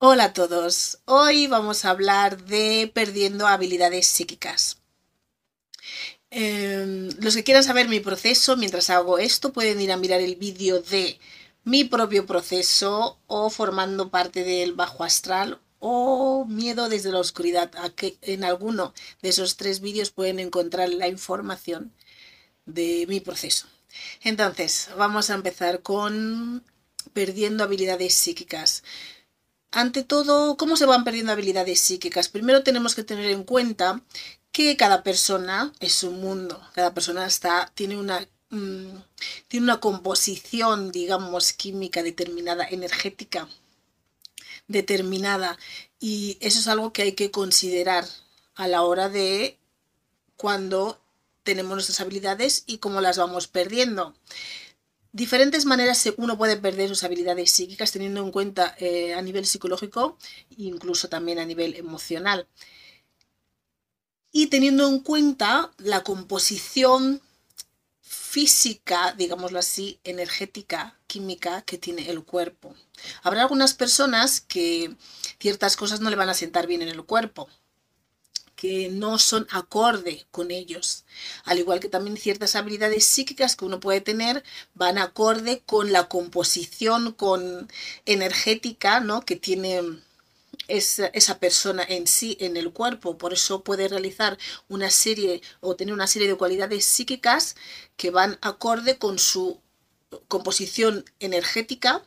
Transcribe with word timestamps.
Hola 0.00 0.26
a 0.26 0.32
todos, 0.32 1.00
hoy 1.06 1.48
vamos 1.48 1.84
a 1.84 1.90
hablar 1.90 2.44
de 2.44 2.88
perdiendo 2.94 3.48
habilidades 3.48 4.06
psíquicas. 4.06 4.78
Em, 6.30 7.08
los 7.20 7.34
que 7.34 7.42
quieran 7.42 7.64
saber 7.64 7.88
mi 7.88 7.98
proceso 7.98 8.56
mientras 8.56 8.90
hago 8.90 9.18
esto 9.18 9.52
pueden 9.52 9.80
ir 9.80 9.90
a 9.90 9.96
mirar 9.96 10.20
el 10.20 10.36
vídeo 10.36 10.80
de 10.80 11.18
mi 11.64 11.82
propio 11.82 12.26
proceso 12.26 13.18
o 13.26 13.50
formando 13.50 14.08
parte 14.08 14.44
del 14.44 14.72
bajo 14.74 15.02
astral 15.02 15.60
o 15.80 16.44
miedo 16.44 16.88
desde 16.88 17.10
la 17.10 17.18
oscuridad. 17.18 17.72
en 18.22 18.44
alguno 18.44 18.94
de 19.20 19.30
esos 19.30 19.56
tres 19.56 19.80
vídeos 19.80 20.10
pueden 20.10 20.38
encontrar 20.38 20.90
la 20.90 21.08
información 21.08 21.92
de 22.66 23.04
mi 23.08 23.18
proceso. 23.18 23.66
Entonces, 24.22 24.90
vamos 24.96 25.30
a 25.30 25.34
empezar 25.34 25.82
con 25.82 26.62
perdiendo 27.12 27.64
habilidades 27.64 28.14
psíquicas. 28.14 28.84
Ante 29.70 30.02
todo, 30.02 30.56
¿cómo 30.56 30.76
se 30.76 30.86
van 30.86 31.04
perdiendo 31.04 31.32
habilidades 31.32 31.80
psíquicas? 31.80 32.28
Primero 32.28 32.62
tenemos 32.62 32.94
que 32.94 33.04
tener 33.04 33.26
en 33.30 33.44
cuenta 33.44 34.02
que 34.50 34.76
cada 34.76 35.02
persona 35.02 35.72
es 35.80 36.02
un 36.02 36.20
mundo, 36.20 36.60
cada 36.74 36.94
persona 36.94 37.26
está, 37.26 37.70
tiene 37.74 37.98
una 37.98 38.26
mm, 38.50 38.88
tiene 39.48 39.64
una 39.64 39.80
composición, 39.80 40.90
digamos, 40.90 41.52
química 41.52 42.02
determinada, 42.02 42.66
energética 42.68 43.48
determinada. 44.68 45.58
Y 46.00 46.38
eso 46.40 46.58
es 46.60 46.68
algo 46.68 46.92
que 46.92 47.02
hay 47.02 47.12
que 47.12 47.30
considerar 47.30 48.06
a 48.54 48.68
la 48.68 48.82
hora 48.82 49.08
de 49.08 49.58
cuando 50.36 51.00
tenemos 51.42 51.72
nuestras 51.74 52.00
habilidades 52.00 52.64
y 52.66 52.78
cómo 52.78 53.00
las 53.00 53.18
vamos 53.18 53.48
perdiendo 53.48 54.14
diferentes 55.18 55.66
maneras 55.66 56.08
uno 56.16 56.38
puede 56.38 56.56
perder 56.56 56.88
sus 56.88 57.04
habilidades 57.04 57.50
psíquicas 57.50 57.92
teniendo 57.92 58.22
en 58.24 58.30
cuenta 58.30 58.74
eh, 58.78 59.14
a 59.14 59.20
nivel 59.20 59.44
psicológico 59.44 60.16
incluso 60.56 61.08
también 61.08 61.38
a 61.38 61.44
nivel 61.44 61.74
emocional. 61.74 62.46
Y 64.30 64.46
teniendo 64.46 64.88
en 64.88 65.00
cuenta 65.00 65.72
la 65.78 66.02
composición 66.04 67.20
física, 68.00 69.14
digámoslo 69.16 69.58
así, 69.58 69.98
energética, 70.04 70.98
química 71.06 71.62
que 71.62 71.78
tiene 71.78 72.08
el 72.10 72.22
cuerpo. 72.24 72.74
Habrá 73.22 73.42
algunas 73.42 73.74
personas 73.74 74.40
que 74.40 74.94
ciertas 75.40 75.76
cosas 75.76 76.00
no 76.00 76.10
le 76.10 76.16
van 76.16 76.28
a 76.28 76.34
sentar 76.34 76.66
bien 76.66 76.82
en 76.82 76.88
el 76.88 77.04
cuerpo 77.04 77.48
que 78.58 78.88
no 78.88 79.18
son 79.18 79.46
acorde 79.50 80.26
con 80.32 80.50
ellos. 80.50 81.04
Al 81.44 81.60
igual 81.60 81.78
que 81.78 81.88
también 81.88 82.16
ciertas 82.16 82.56
habilidades 82.56 83.06
psíquicas 83.06 83.54
que 83.54 83.64
uno 83.64 83.78
puede 83.78 84.00
tener 84.00 84.42
van 84.74 84.98
acorde 84.98 85.62
con 85.64 85.92
la 85.92 86.08
composición, 86.08 87.12
con 87.12 87.70
energética, 88.04 88.98
¿no? 88.98 89.24
Que 89.24 89.36
tiene 89.36 89.80
esa, 90.66 91.06
esa, 91.06 91.38
persona 91.38 91.84
en 91.88 92.08
sí, 92.08 92.36
en 92.40 92.56
el 92.56 92.72
cuerpo. 92.72 93.16
Por 93.16 93.32
eso 93.32 93.62
puede 93.62 93.86
realizar 93.86 94.36
una 94.68 94.90
serie 94.90 95.40
o 95.60 95.76
tener 95.76 95.94
una 95.94 96.08
serie 96.08 96.26
de 96.26 96.34
cualidades 96.36 96.84
psíquicas 96.84 97.54
que 97.96 98.10
van 98.10 98.38
acorde 98.42 98.98
con 98.98 99.20
su 99.20 99.60
composición 100.26 101.04
energética 101.20 102.02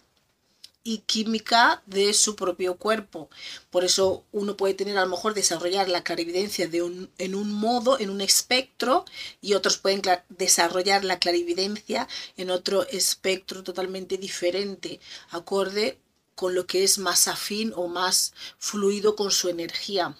y 0.83 0.99
química 0.99 1.83
de 1.85 2.13
su 2.13 2.35
propio 2.35 2.77
cuerpo. 2.77 3.29
Por 3.69 3.83
eso 3.83 4.23
uno 4.31 4.57
puede 4.57 4.73
tener 4.73 4.97
a 4.97 5.01
lo 5.01 5.09
mejor 5.09 5.33
desarrollar 5.33 5.87
la 5.89 6.03
clarividencia 6.03 6.67
de 6.67 6.81
un, 6.81 7.11
en 7.17 7.35
un 7.35 7.51
modo, 7.51 7.99
en 7.99 8.09
un 8.09 8.21
espectro, 8.21 9.05
y 9.41 9.53
otros 9.53 9.77
pueden 9.77 10.01
desarrollar 10.29 11.03
la 11.03 11.19
clarividencia 11.19 12.07
en 12.37 12.49
otro 12.49 12.87
espectro 12.87 13.63
totalmente 13.63 14.17
diferente, 14.17 14.99
acorde 15.29 15.99
con 16.35 16.55
lo 16.55 16.65
que 16.65 16.83
es 16.83 16.97
más 16.97 17.27
afín 17.27 17.73
o 17.75 17.87
más 17.87 18.33
fluido 18.57 19.15
con 19.15 19.31
su 19.31 19.49
energía. 19.49 20.15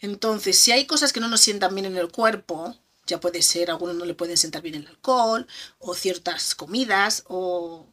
Entonces, 0.00 0.56
si 0.56 0.72
hay 0.72 0.86
cosas 0.86 1.12
que 1.12 1.20
no 1.20 1.28
nos 1.28 1.40
sientan 1.40 1.74
bien 1.74 1.86
en 1.86 1.96
el 1.96 2.12
cuerpo, 2.12 2.76
ya 3.06 3.18
puede 3.18 3.42
ser, 3.42 3.70
a 3.70 3.72
algunos 3.72 3.96
no 3.96 4.04
le 4.04 4.14
pueden 4.14 4.36
sentar 4.36 4.62
bien 4.62 4.76
el 4.76 4.86
alcohol, 4.86 5.46
o 5.78 5.94
ciertas 5.94 6.54
comidas, 6.54 7.24
o 7.26 7.86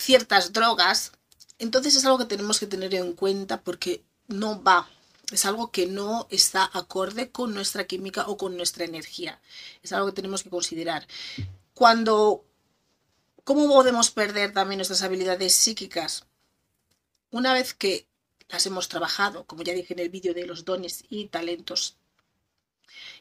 ciertas 0.00 0.52
drogas, 0.52 1.12
entonces 1.58 1.94
es 1.94 2.04
algo 2.04 2.18
que 2.18 2.24
tenemos 2.24 2.58
que 2.58 2.66
tener 2.66 2.94
en 2.94 3.12
cuenta 3.12 3.60
porque 3.60 4.02
no 4.28 4.62
va, 4.62 4.88
es 5.30 5.44
algo 5.44 5.70
que 5.70 5.86
no 5.86 6.26
está 6.30 6.68
acorde 6.72 7.30
con 7.30 7.54
nuestra 7.54 7.86
química 7.86 8.26
o 8.26 8.36
con 8.36 8.56
nuestra 8.56 8.84
energía. 8.84 9.40
Es 9.82 9.92
algo 9.92 10.06
que 10.06 10.14
tenemos 10.14 10.42
que 10.42 10.50
considerar. 10.50 11.06
Cuando, 11.74 12.44
¿cómo 13.44 13.68
podemos 13.68 14.10
perder 14.10 14.52
también 14.52 14.78
nuestras 14.78 15.02
habilidades 15.02 15.54
psíquicas? 15.54 16.26
Una 17.30 17.52
vez 17.52 17.74
que 17.74 18.08
las 18.48 18.66
hemos 18.66 18.88
trabajado, 18.88 19.44
como 19.44 19.62
ya 19.62 19.72
dije 19.72 19.94
en 19.94 20.00
el 20.00 20.08
vídeo 20.08 20.34
de 20.34 20.46
los 20.46 20.64
dones 20.64 21.04
y 21.08 21.26
talentos 21.26 21.96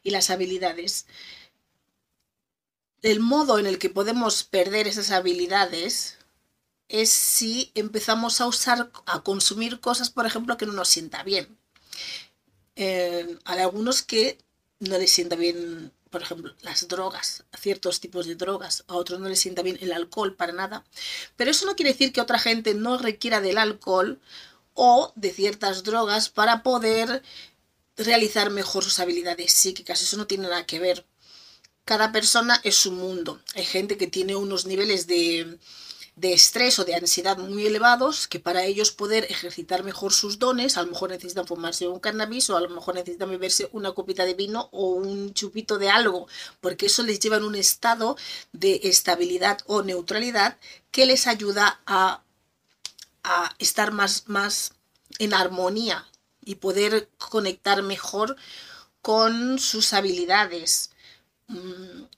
y 0.01 0.09
las 0.09 0.31
habilidades, 0.31 1.05
el 3.03 3.19
modo 3.19 3.59
en 3.59 3.67
el 3.67 3.77
que 3.77 3.89
podemos 3.89 4.43
perder 4.43 4.87
esas 4.87 5.11
habilidades 5.11 6.18
es 6.89 7.11
si 7.11 7.71
empezamos 7.75 8.41
a 8.41 8.47
usar, 8.47 8.91
a 9.05 9.21
consumir 9.21 9.79
cosas, 9.79 10.09
por 10.09 10.25
ejemplo, 10.25 10.57
que 10.57 10.65
no 10.65 10.73
nos 10.73 10.89
sienta 10.89 11.23
bien. 11.23 11.57
Eh, 12.75 13.37
hay 13.45 13.59
algunos 13.59 14.01
que 14.01 14.39
no 14.79 14.97
les 14.97 15.11
sienta 15.11 15.35
bien, 15.35 15.91
por 16.09 16.23
ejemplo, 16.23 16.53
las 16.61 16.87
drogas, 16.87 17.43
ciertos 17.59 17.99
tipos 17.99 18.25
de 18.25 18.35
drogas, 18.35 18.83
a 18.87 18.95
otros 18.95 19.19
no 19.19 19.29
les 19.29 19.39
sienta 19.39 19.61
bien 19.61 19.77
el 19.81 19.93
alcohol 19.93 20.35
para 20.35 20.51
nada. 20.51 20.83
Pero 21.35 21.51
eso 21.51 21.65
no 21.65 21.75
quiere 21.75 21.91
decir 21.91 22.11
que 22.11 22.21
otra 22.21 22.39
gente 22.39 22.73
no 22.73 22.97
requiera 22.97 23.39
del 23.39 23.59
alcohol 23.59 24.19
o 24.73 25.13
de 25.15 25.31
ciertas 25.31 25.83
drogas 25.83 26.29
para 26.29 26.63
poder 26.63 27.21
realizar 27.97 28.49
mejor 28.49 28.83
sus 28.83 28.99
habilidades 28.99 29.53
psíquicas. 29.53 30.01
Eso 30.01 30.17
no 30.17 30.25
tiene 30.25 30.47
nada 30.47 30.65
que 30.65 30.79
ver. 30.79 31.05
Cada 31.85 32.11
persona 32.11 32.59
es 32.63 32.75
su 32.75 32.91
mundo. 32.91 33.41
Hay 33.55 33.65
gente 33.65 33.97
que 33.97 34.07
tiene 34.07 34.35
unos 34.35 34.65
niveles 34.65 35.05
de 35.05 35.59
de 36.19 36.33
estrés 36.33 36.79
o 36.79 36.85
de 36.85 36.95
ansiedad 36.95 37.37
muy 37.37 37.65
elevados 37.65 38.27
que 38.27 38.39
para 38.39 38.65
ellos 38.65 38.91
poder 38.91 39.25
ejercitar 39.29 39.83
mejor 39.83 40.11
sus 40.11 40.37
dones, 40.37 40.75
a 40.75 40.83
lo 40.83 40.91
mejor 40.91 41.11
necesitan 41.11 41.47
fumarse 41.47 41.87
un 41.87 41.99
cannabis 41.99 42.49
o 42.49 42.57
a 42.57 42.61
lo 42.61 42.69
mejor 42.69 42.95
necesitan 42.95 43.29
beberse 43.29 43.69
una 43.71 43.93
copita 43.93 44.25
de 44.25 44.33
vino 44.33 44.67
o 44.73 44.89
un 44.89 45.33
chupito 45.33 45.77
de 45.77 45.89
algo, 45.89 46.27
porque 46.59 46.87
eso 46.87 47.03
les 47.03 47.19
lleva 47.19 47.37
en 47.37 47.43
un 47.43 47.55
estado 47.55 48.17
de 48.51 48.81
estabilidad 48.83 49.59
o 49.65 49.81
neutralidad 49.81 50.57
que 50.91 51.05
les 51.05 51.25
ayuda 51.25 51.79
a, 51.85 52.21
a 53.23 53.55
estar 53.57 53.93
más, 53.93 54.23
más 54.27 54.73
en 55.19 55.33
armonía 55.33 56.05
y 56.43 56.55
poder 56.55 57.09
conectar 57.17 57.81
mejor 57.81 58.35
con 59.01 59.57
sus 59.59 59.93
habilidades 59.93 60.88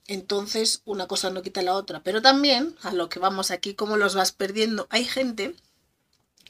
entonces, 0.06 0.82
una 0.84 1.06
cosa 1.06 1.30
no 1.30 1.42
quita 1.42 1.62
la 1.62 1.74
otra. 1.74 2.02
Pero 2.02 2.20
también, 2.20 2.76
a 2.82 2.92
lo 2.92 3.08
que 3.08 3.18
vamos 3.18 3.50
aquí, 3.50 3.74
cómo 3.74 3.96
los 3.96 4.14
vas 4.14 4.32
perdiendo, 4.32 4.86
hay 4.90 5.04
gente 5.04 5.54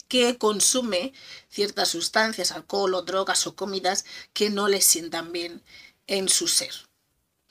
que 0.08 0.36
consume 0.36 1.12
ciertas 1.48 1.88
sustancias, 1.88 2.52
alcohol 2.52 2.94
o 2.94 3.02
drogas 3.02 3.46
o 3.46 3.54
comidas 3.54 4.04
que 4.32 4.50
no 4.50 4.68
les 4.68 4.84
sientan 4.84 5.32
bien 5.32 5.62
en 6.06 6.28
su 6.28 6.48
ser, 6.48 6.74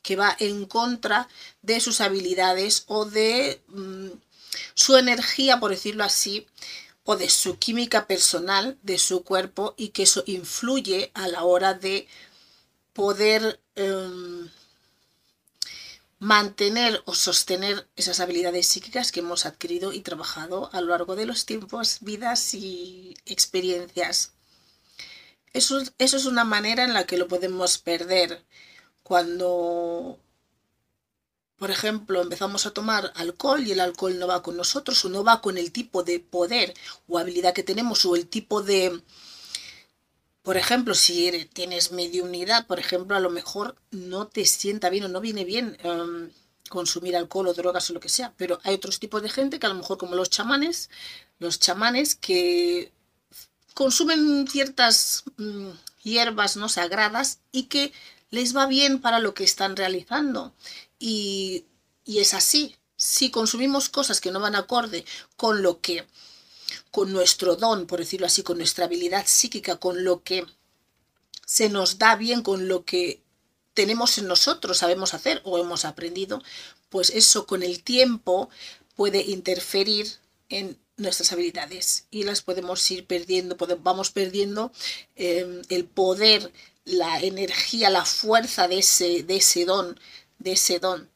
que 0.03 0.15
va 0.15 0.35
en 0.39 0.65
contra 0.65 1.27
de 1.61 1.79
sus 1.79 2.01
habilidades 2.01 2.83
o 2.87 3.05
de 3.05 3.61
mm, 3.67 4.09
su 4.75 4.97
energía, 4.97 5.59
por 5.59 5.71
decirlo 5.71 6.03
así, 6.03 6.45
o 7.03 7.15
de 7.15 7.29
su 7.29 7.57
química 7.57 8.05
personal 8.05 8.77
de 8.83 8.99
su 8.99 9.23
cuerpo 9.23 9.73
y 9.77 9.89
que 9.89 10.03
eso 10.03 10.23
influye 10.27 11.11
a 11.13 11.27
la 11.27 11.43
hora 11.43 11.73
de 11.73 12.07
poder... 12.93 13.59
Em, 13.75 14.49
mantener 16.21 17.01
o 17.05 17.15
sostener 17.15 17.89
esas 17.95 18.19
habilidades 18.19 18.67
psíquicas 18.67 19.11
que 19.11 19.21
hemos 19.21 19.47
adquirido 19.47 19.91
y 19.91 20.01
trabajado 20.01 20.69
a 20.71 20.79
lo 20.79 20.89
largo 20.89 21.15
de 21.15 21.25
los 21.25 21.47
tiempos, 21.47 21.97
vidas 22.01 22.53
y 22.53 23.15
experiencias. 23.25 24.33
Eso, 25.51 25.81
eso 25.97 26.17
es 26.17 26.25
una 26.27 26.43
manera 26.43 26.83
en 26.83 26.93
la 26.93 27.07
que 27.07 27.17
lo 27.17 27.27
podemos 27.27 27.79
perder 27.79 28.45
cuando, 29.01 30.19
por 31.57 31.71
ejemplo, 31.71 32.21
empezamos 32.21 32.67
a 32.67 32.71
tomar 32.71 33.11
alcohol 33.15 33.65
y 33.65 33.71
el 33.71 33.79
alcohol 33.79 34.19
no 34.19 34.27
va 34.27 34.43
con 34.43 34.55
nosotros 34.55 35.03
o 35.03 35.09
no 35.09 35.23
va 35.23 35.41
con 35.41 35.57
el 35.57 35.71
tipo 35.71 36.03
de 36.03 36.19
poder 36.19 36.75
o 37.07 37.17
habilidad 37.17 37.55
que 37.55 37.63
tenemos 37.63 38.05
o 38.05 38.15
el 38.15 38.27
tipo 38.27 38.61
de... 38.61 39.01
Por 40.43 40.57
ejemplo, 40.57 40.95
si 40.95 41.45
tienes 41.53 41.91
mediunidad, 41.91 42.65
por 42.65 42.79
ejemplo, 42.79 43.15
a 43.15 43.19
lo 43.19 43.29
mejor 43.29 43.75
no 43.91 44.27
te 44.27 44.45
sienta 44.45 44.89
bien 44.89 45.03
o 45.03 45.07
no 45.07 45.21
viene 45.21 45.45
bien 45.45 45.77
em, 45.83 46.31
consumir 46.69 47.15
alcohol 47.15 47.47
o 47.47 47.53
drogas 47.53 47.89
o 47.89 47.93
lo 47.93 47.99
que 47.99 48.09
sea, 48.09 48.33
pero 48.37 48.59
hay 48.63 48.75
otros 48.75 48.99
tipos 48.99 49.21
de 49.21 49.29
gente 49.29 49.59
que 49.59 49.67
a 49.67 49.69
lo 49.69 49.75
mejor 49.75 49.97
como 49.99 50.15
los 50.15 50.29
chamanes, 50.31 50.89
los 51.37 51.59
chamanes 51.59 52.15
que 52.15 52.91
consumen 53.75 54.47
ciertas 54.47 55.23
mm, 55.37 55.69
hierbas 56.03 56.57
no 56.57 56.69
sagradas 56.69 57.39
y 57.51 57.63
que 57.63 57.93
les 58.31 58.55
va 58.55 58.65
bien 58.65 58.99
para 59.01 59.19
lo 59.19 59.33
que 59.33 59.43
están 59.43 59.75
realizando. 59.75 60.53
Y, 60.99 61.65
y 62.05 62.19
es 62.19 62.33
así. 62.33 62.77
Si 62.95 63.31
consumimos 63.31 63.89
cosas 63.89 64.21
que 64.21 64.31
no 64.31 64.39
van 64.39 64.55
acorde 64.55 65.05
con 65.35 65.61
lo 65.61 65.81
que, 65.81 66.05
con 66.91 67.11
nuestro 67.13 67.55
don, 67.55 67.87
por 67.87 67.99
decirlo 67.99 68.27
así, 68.27 68.43
con 68.43 68.57
nuestra 68.57 68.85
habilidad 68.85 69.25
psíquica, 69.25 69.77
con 69.77 70.03
lo 70.03 70.23
que 70.23 70.45
se 71.45 71.69
nos 71.69 71.97
da 71.97 72.15
bien, 72.15 72.43
con 72.43 72.67
lo 72.67 72.85
que 72.85 73.21
tenemos 73.73 74.17
en 74.17 74.27
nosotros, 74.27 74.77
sabemos 74.77 75.13
hacer 75.13 75.41
o 75.43 75.57
hemos 75.57 75.85
aprendido, 75.85 76.43
pues 76.89 77.09
eso 77.09 77.45
con 77.47 77.63
el 77.63 77.83
tiempo 77.83 78.49
puede 78.95 79.21
interferir 79.21 80.07
en 80.49 80.77
nuestras 80.97 81.31
habilidades 81.31 82.05
y 82.11 82.23
las 82.23 82.41
podemos 82.41 82.89
ir 82.91 83.05
perdiendo, 83.07 83.55
vamos 83.79 84.11
perdiendo 84.11 84.71
em, 85.15 85.61
el 85.69 85.85
poder, 85.85 86.51
la 86.85 87.19
energía, 87.21 87.89
la 87.89 88.05
fuerza 88.05 88.67
de 88.67 88.79
ese, 88.79 89.23
de 89.23 89.37
ese 89.37 89.65
don, 89.65 89.99
de 90.39 90.51
ese 90.53 90.79
don. 90.79 91.09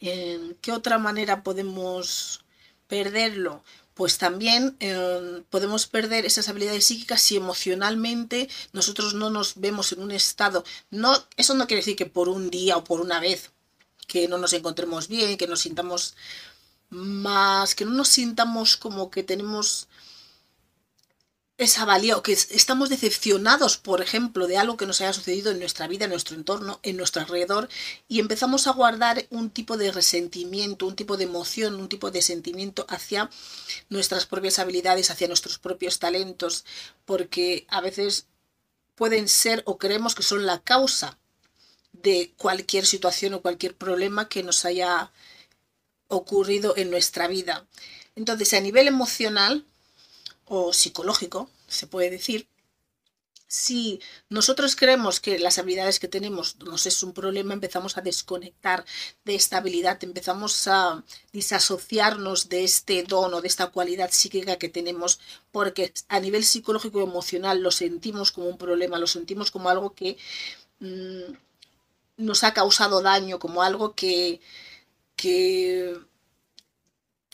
¿En 0.00 0.56
qué 0.62 0.72
otra 0.72 0.98
manera 0.98 1.42
podemos 1.42 2.44
perderlo? 2.86 3.62
Pues 3.94 4.18
también 4.18 4.76
em, 4.80 5.42
podemos 5.50 5.86
perder 5.86 6.24
esas 6.24 6.48
habilidades 6.48 6.84
psíquicas 6.84 7.20
si 7.20 7.36
emocionalmente 7.36 8.48
nosotros 8.72 9.14
no 9.14 9.30
nos 9.30 9.60
vemos 9.60 9.92
en 9.92 10.00
un 10.02 10.10
estado. 10.12 10.64
No, 10.90 11.12
eso 11.36 11.54
no 11.54 11.66
quiere 11.66 11.80
decir 11.82 11.96
que 11.96 12.06
por 12.06 12.28
un 12.28 12.50
día 12.50 12.76
o 12.76 12.84
por 12.84 13.00
una 13.00 13.20
vez 13.20 13.50
que 14.06 14.28
no 14.28 14.38
nos 14.38 14.52
encontremos 14.52 15.08
bien, 15.08 15.36
que 15.36 15.46
nos 15.46 15.60
sintamos 15.60 16.14
más, 16.90 17.74
que 17.74 17.84
no 17.84 17.92
nos 17.92 18.08
sintamos 18.08 18.76
como 18.76 19.10
que 19.10 19.22
tenemos 19.22 19.88
esa 21.60 21.84
valía 21.84 22.16
o 22.16 22.22
que 22.22 22.32
estamos 22.32 22.88
decepcionados, 22.88 23.76
por 23.76 24.00
ejemplo, 24.00 24.46
de 24.46 24.56
algo 24.56 24.78
que 24.78 24.86
nos 24.86 25.02
haya 25.02 25.12
sucedido 25.12 25.50
en 25.50 25.58
nuestra 25.58 25.86
vida, 25.88 26.06
en 26.06 26.10
nuestro 26.10 26.34
entorno, 26.34 26.80
en 26.82 26.96
nuestro 26.96 27.20
alrededor, 27.20 27.68
y 28.08 28.18
empezamos 28.18 28.66
a 28.66 28.72
guardar 28.72 29.26
un 29.28 29.50
tipo 29.50 29.76
de 29.76 29.92
resentimiento, 29.92 30.86
un 30.86 30.96
tipo 30.96 31.18
de 31.18 31.24
emoción, 31.24 31.74
un 31.74 31.90
tipo 31.90 32.10
de 32.10 32.22
sentimiento 32.22 32.86
hacia 32.88 33.28
nuestras 33.90 34.24
propias 34.24 34.58
habilidades, 34.58 35.10
hacia 35.10 35.28
nuestros 35.28 35.58
propios 35.58 35.98
talentos, 35.98 36.64
porque 37.04 37.66
a 37.68 37.82
veces 37.82 38.26
pueden 38.94 39.28
ser 39.28 39.62
o 39.66 39.76
creemos 39.76 40.14
que 40.14 40.22
son 40.22 40.46
la 40.46 40.60
causa 40.60 41.18
de 41.92 42.32
cualquier 42.38 42.86
situación 42.86 43.34
o 43.34 43.42
cualquier 43.42 43.76
problema 43.76 44.30
que 44.30 44.42
nos 44.42 44.64
haya 44.64 45.12
ocurrido 46.08 46.72
en 46.78 46.90
nuestra 46.90 47.28
vida. 47.28 47.66
Entonces, 48.16 48.54
a 48.54 48.60
nivel 48.60 48.88
emocional 48.88 49.66
o 50.50 50.72
psicológico, 50.72 51.48
se 51.68 51.86
puede 51.86 52.10
decir, 52.10 52.48
si 53.46 54.00
nosotros 54.28 54.74
creemos 54.74 55.20
que 55.20 55.38
las 55.38 55.58
habilidades 55.58 56.00
que 56.00 56.08
tenemos 56.08 56.56
nos 56.58 56.86
es 56.86 57.02
un 57.04 57.12
problema, 57.12 57.54
empezamos 57.54 57.96
a 57.96 58.00
desconectar 58.00 58.84
de 59.24 59.34
esta 59.36 59.58
habilidad, 59.58 60.02
empezamos 60.02 60.66
a 60.66 61.04
disasociarnos 61.32 62.48
de 62.48 62.64
este 62.64 63.04
don 63.04 63.32
o 63.34 63.40
de 63.40 63.48
esta 63.48 63.68
cualidad 63.68 64.10
psíquica 64.12 64.56
que 64.56 64.68
tenemos, 64.68 65.20
porque 65.52 65.92
a 66.08 66.18
nivel 66.20 66.44
psicológico 66.44 67.00
y 67.00 67.04
emocional 67.04 67.60
lo 67.62 67.70
sentimos 67.70 68.32
como 68.32 68.48
un 68.48 68.58
problema, 68.58 68.98
lo 68.98 69.06
sentimos 69.06 69.52
como 69.52 69.68
algo 69.68 69.94
que 69.94 70.16
mm, 70.80 71.32
nos 72.18 72.44
ha 72.44 72.54
causado 72.54 73.02
daño, 73.02 73.38
como 73.38 73.62
algo 73.62 73.94
que, 73.94 74.40
que, 75.16 75.96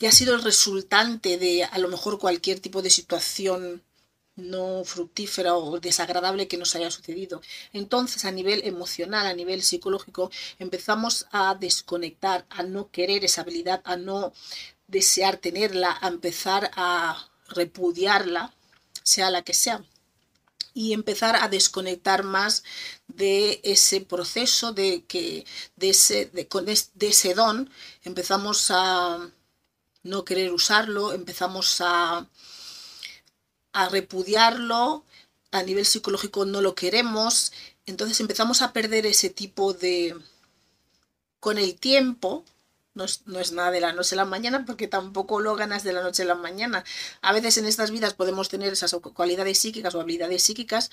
ha 0.05 0.11
sido 0.11 0.35
el 0.35 0.43
resultante 0.43 1.37
de 1.37 1.63
a 1.63 1.77
lo 1.79 1.87
mejor 1.87 2.19
cualquier 2.19 2.59
tipo 2.59 2.81
de 2.81 2.89
situación 2.89 3.81
no 4.35 4.83
fructífera 4.85 5.55
o 5.55 5.79
desagradable 5.79 6.47
que 6.47 6.57
nos 6.57 6.75
haya 6.75 6.91
sucedido. 6.91 7.41
Entonces, 7.73 8.23
a 8.25 8.31
nivel 8.31 8.61
emocional, 8.65 9.25
a 9.25 9.33
nivel 9.33 9.63
psicológico, 9.63 10.29
empezamos 10.59 11.25
a 11.31 11.55
desconectar, 11.55 12.45
a 12.49 12.63
no 12.63 12.91
querer 12.91 13.25
esa 13.25 13.41
habilidad, 13.41 13.81
a 13.83 13.97
no 13.97 14.33
desear 14.87 15.37
tenerla, 15.37 15.97
a 15.99 16.07
empezar 16.07 16.69
a 16.75 17.29
repudiarla, 17.49 18.53
sea 19.03 19.31
la 19.31 19.41
que 19.41 19.53
sea 19.53 19.83
y 20.73 20.93
empezar 20.93 21.35
a 21.35 21.47
desconectar 21.47 22.21
más 22.23 22.63
de 23.07 23.61
ese 23.63 23.99
proceso 24.01 24.73
de 24.73 25.03
que 25.07 25.43
de 25.75 25.89
ese, 25.89 26.27
de 26.27 27.07
ese 27.07 27.33
don 27.33 27.71
empezamos 28.03 28.69
a 28.69 29.31
no 30.07 30.25
querer 30.25 30.53
usarlo 30.53 31.13
empezamos 31.13 31.81
a 31.81 32.27
a 33.73 33.89
repudiarlo 33.89 35.03
a 35.51 35.63
nivel 35.63 35.85
psicológico 35.85 36.45
no 36.45 36.61
lo 36.61 36.75
queremos 36.75 37.51
entonces 37.85 38.19
empezamos 38.19 38.61
a 38.61 38.73
perder 38.73 39.05
ese 39.05 39.29
tipo 39.29 39.73
de 39.73 40.15
con 41.39 41.57
el 41.57 41.75
tiempo 41.75 42.43
no 42.97 43.39
es, 43.39 43.51
nada 43.51 43.71
de 43.71 43.79
la 43.79 43.93
noche 43.93 44.15
a 44.15 44.17
la 44.17 44.25
mañana 44.25 44.65
porque 44.65 44.87
tampoco 44.87 45.39
lo 45.39 45.55
ganas 45.55 45.83
de 45.83 45.93
la 45.93 46.01
noche 46.01 46.23
a 46.23 46.25
la 46.25 46.35
mañana. 46.35 46.83
A 47.21 47.31
veces 47.31 47.57
en 47.57 47.65
estas 47.65 47.91
vidas 47.91 48.13
podemos 48.13 48.49
tener 48.49 48.73
esas 48.73 48.95
cualidades 49.13 49.59
psíquicas 49.59 49.93
o 49.95 50.01
habilidades 50.01 50.43
psíquicas 50.43 50.89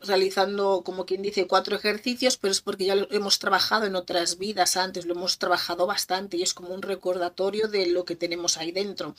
realizando, 0.00 0.82
como 0.84 1.04
quien 1.04 1.22
dice, 1.22 1.46
cuatro 1.46 1.76
ejercicios, 1.76 2.36
pero 2.36 2.52
es 2.52 2.60
porque 2.60 2.84
ya 2.84 2.94
lo 2.94 3.10
hemos 3.10 3.38
trabajado 3.38 3.86
en 3.86 3.96
otras 3.96 4.38
vidas 4.38 4.76
antes, 4.76 5.04
lo 5.04 5.14
hemos 5.14 5.38
trabajado 5.38 5.86
bastante 5.86 6.36
y 6.36 6.42
es 6.42 6.54
como 6.54 6.72
un 6.74 6.82
recordatorio 6.82 7.68
de 7.68 7.86
lo 7.86 8.04
que 8.04 8.16
tenemos 8.16 8.56
ahí 8.56 8.70
dentro. 8.70 9.14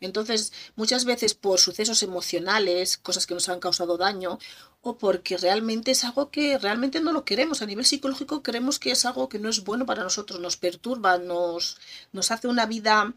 Entonces, 0.00 0.52
muchas 0.76 1.04
veces 1.04 1.34
por 1.34 1.60
sucesos 1.60 2.02
emocionales, 2.02 2.98
cosas 2.98 3.26
que 3.26 3.34
nos 3.34 3.48
han 3.48 3.60
causado 3.60 3.96
daño, 3.96 4.38
o 4.82 4.98
porque 4.98 5.36
realmente 5.38 5.92
es 5.92 6.04
algo 6.04 6.30
que 6.30 6.58
realmente 6.58 7.00
no 7.00 7.12
lo 7.12 7.24
queremos. 7.24 7.62
A 7.62 7.66
nivel 7.66 7.86
psicológico 7.86 8.42
creemos 8.42 8.78
que 8.78 8.90
es 8.90 9.04
algo 9.06 9.28
que 9.28 9.38
no 9.38 9.48
es 9.48 9.64
bueno 9.64 9.86
para 9.86 10.02
nosotros, 10.02 10.40
nos 10.40 10.56
perturba, 10.56 11.18
nos, 11.18 11.78
nos 12.12 12.30
hace 12.32 12.48
una 12.48 12.66
vida 12.66 13.14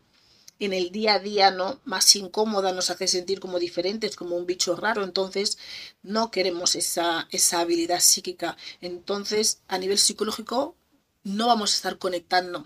en 0.60 0.74
el 0.74 0.92
día 0.92 1.16
a 1.16 1.20
día 1.20 1.52
no 1.52 1.80
más 1.86 2.16
incómoda, 2.16 2.72
nos 2.74 2.90
hace 2.90 3.08
sentir 3.08 3.40
como 3.40 3.60
diferentes, 3.60 4.16
como 4.16 4.36
un 4.36 4.46
bicho 4.46 4.76
raro, 4.76 5.04
entonces 5.04 5.58
no 6.04 6.32
queremos 6.32 6.76
esa, 6.76 7.28
esa 7.32 7.60
habilidad 7.60 8.00
psíquica. 8.00 8.58
Entonces, 8.82 9.62
a 9.68 9.78
nivel 9.78 9.98
psicológico, 9.98 10.76
no 11.24 11.48
vamos 11.48 11.74
a 11.74 11.76
estar 11.76 11.98
conectando 11.98 12.66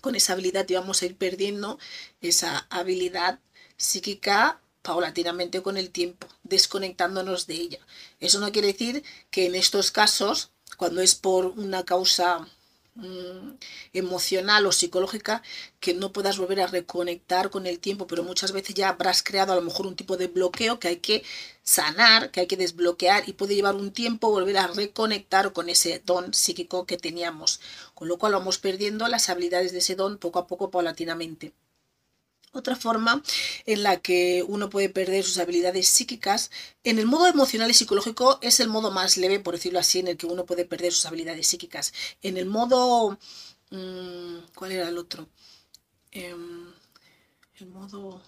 con 0.00 0.14
esa 0.14 0.34
habilidad 0.34 0.68
y 0.68 0.74
vamos 0.74 1.02
a 1.02 1.06
ir 1.06 1.16
perdiendo 1.16 1.78
esa 2.20 2.66
habilidad 2.70 3.40
psíquica 3.76 4.60
paulatinamente 4.82 5.62
con 5.62 5.78
el 5.78 5.90
tiempo, 5.90 6.26
desconectándonos 6.42 7.46
de 7.46 7.54
ella. 7.54 7.78
Eso 8.20 8.38
no 8.38 8.52
quiere 8.52 8.68
decir 8.68 9.02
que 9.30 9.46
en 9.46 9.54
estos 9.54 9.90
casos, 9.90 10.50
cuando 10.76 11.00
es 11.00 11.14
por 11.14 11.46
una 11.46 11.84
causa 11.84 12.46
mm, 12.94 13.52
emocional 13.92 14.66
o 14.66 14.72
psicológica, 14.72 15.42
que 15.80 15.94
no 15.94 16.12
puedas 16.12 16.38
volver 16.38 16.60
a 16.60 16.66
reconectar 16.66 17.50
con 17.50 17.66
el 17.66 17.78
tiempo, 17.80 18.06
pero 18.06 18.22
muchas 18.24 18.52
veces 18.52 18.74
ya 18.74 18.88
habrás 18.90 19.22
creado 19.22 19.52
a 19.52 19.56
lo 19.56 19.62
mejor 19.62 19.86
un 19.86 19.96
tipo 19.96 20.16
de 20.16 20.26
bloqueo 20.28 20.78
que 20.78 20.88
hay 20.88 20.96
que 20.98 21.22
sanar, 21.62 22.30
que 22.30 22.40
hay 22.40 22.46
que 22.46 22.56
desbloquear 22.56 23.28
y 23.28 23.32
puede 23.34 23.54
llevar 23.54 23.74
un 23.76 23.92
tiempo 23.92 24.30
volver 24.30 24.58
a 24.58 24.66
reconectar 24.68 25.52
con 25.52 25.68
ese 25.68 26.02
don 26.04 26.34
psíquico 26.34 26.86
que 26.86 26.96
teníamos, 26.98 27.60
con 27.94 28.08
lo 28.08 28.18
cual 28.18 28.32
vamos 28.32 28.58
perdiendo 28.58 29.08
las 29.08 29.28
habilidades 29.28 29.72
de 29.72 29.78
ese 29.78 29.96
don 29.96 30.18
poco 30.18 30.38
a 30.38 30.46
poco 30.46 30.70
paulatinamente. 30.70 31.52
Otra 32.54 32.76
forma 32.76 33.20
en 33.66 33.82
la 33.82 34.00
que 34.00 34.44
uno 34.46 34.70
puede 34.70 34.88
perder 34.88 35.24
sus 35.24 35.38
habilidades 35.38 35.88
psíquicas, 35.88 36.52
en 36.84 37.00
el 37.00 37.06
modo 37.06 37.26
emocional 37.26 37.68
y 37.68 37.74
psicológico 37.74 38.38
es 38.42 38.60
el 38.60 38.68
modo 38.68 38.92
más 38.92 39.16
leve, 39.16 39.40
por 39.40 39.54
decirlo 39.54 39.80
así, 39.80 39.98
en 39.98 40.06
el 40.06 40.16
que 40.16 40.26
uno 40.26 40.46
puede 40.46 40.64
perder 40.64 40.92
sus 40.92 41.04
habilidades 41.06 41.48
psíquicas. 41.48 41.92
En 42.22 42.36
el 42.36 42.46
modo... 42.46 43.18
Mm, 43.70 44.38
¿Cuál 44.54 44.70
era 44.70 44.88
el 44.88 44.98
otro? 44.98 45.28
Em, 46.12 46.72
el 47.56 47.66
modo 47.66 48.22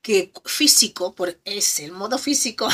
que 0.00 0.32
físico, 0.46 1.14
por 1.14 1.38
es 1.44 1.80
el 1.80 1.92
modo 1.92 2.16
físico, 2.16 2.66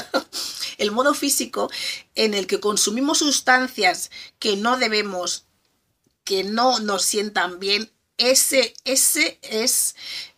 el 0.78 0.92
modo 0.92 1.12
físico 1.12 1.68
en 2.14 2.34
el 2.34 2.46
que 2.46 2.60
consumimos 2.60 3.18
sustancias 3.18 4.12
que 4.38 4.56
no 4.56 4.76
debemos, 4.76 5.46
que 6.22 6.44
no 6.44 6.78
nos 6.78 7.02
sientan 7.02 7.58
bien, 7.58 7.90
ese, 8.30 8.74
ese 8.84 9.38
es 9.42 9.96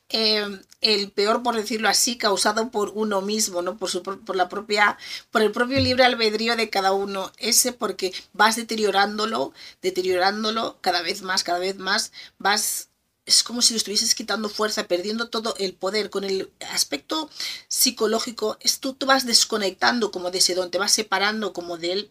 em, 0.08 0.62
el 0.80 1.10
peor, 1.10 1.42
por 1.42 1.56
decirlo 1.56 1.88
así, 1.88 2.16
causado 2.16 2.70
por 2.70 2.92
uno 2.94 3.20
mismo, 3.20 3.62
¿no? 3.62 3.76
Por, 3.76 3.90
su, 3.90 4.02
por 4.02 4.36
la 4.36 4.48
propia, 4.48 4.98
por 5.30 5.42
el 5.42 5.52
propio 5.52 5.80
libre 5.80 6.04
albedrío 6.04 6.56
de 6.56 6.70
cada 6.70 6.92
uno. 6.92 7.32
Ese 7.38 7.72
porque 7.72 8.12
vas 8.32 8.56
deteriorándolo, 8.56 9.52
deteriorándolo 9.82 10.78
cada 10.80 11.02
vez 11.02 11.22
más, 11.22 11.44
cada 11.44 11.58
vez 11.58 11.76
más, 11.76 12.12
vas 12.38 12.88
es 13.26 13.42
como 13.42 13.62
si 13.62 13.72
le 13.72 13.78
estuvieses 13.78 14.14
quitando 14.14 14.48
fuerza, 14.50 14.86
perdiendo 14.86 15.28
todo 15.28 15.54
el 15.58 15.74
poder. 15.74 16.10
Con 16.10 16.24
el 16.24 16.50
aspecto 16.70 17.30
psicológico, 17.68 18.58
es 18.60 18.80
tú 18.80 18.94
te 18.94 19.06
vas 19.06 19.26
desconectando 19.26 20.10
como 20.10 20.30
de 20.30 20.38
ese 20.38 20.54
don, 20.54 20.70
te 20.70 20.78
vas 20.78 20.92
separando 20.92 21.52
como 21.52 21.78
de 21.78 21.92
él 21.92 22.10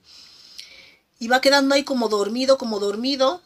y 1.20 1.28
va 1.28 1.42
quedando 1.42 1.76
ahí 1.76 1.84
como 1.84 2.10
dormido, 2.10 2.58
como 2.58 2.80
dormido, 2.80 3.42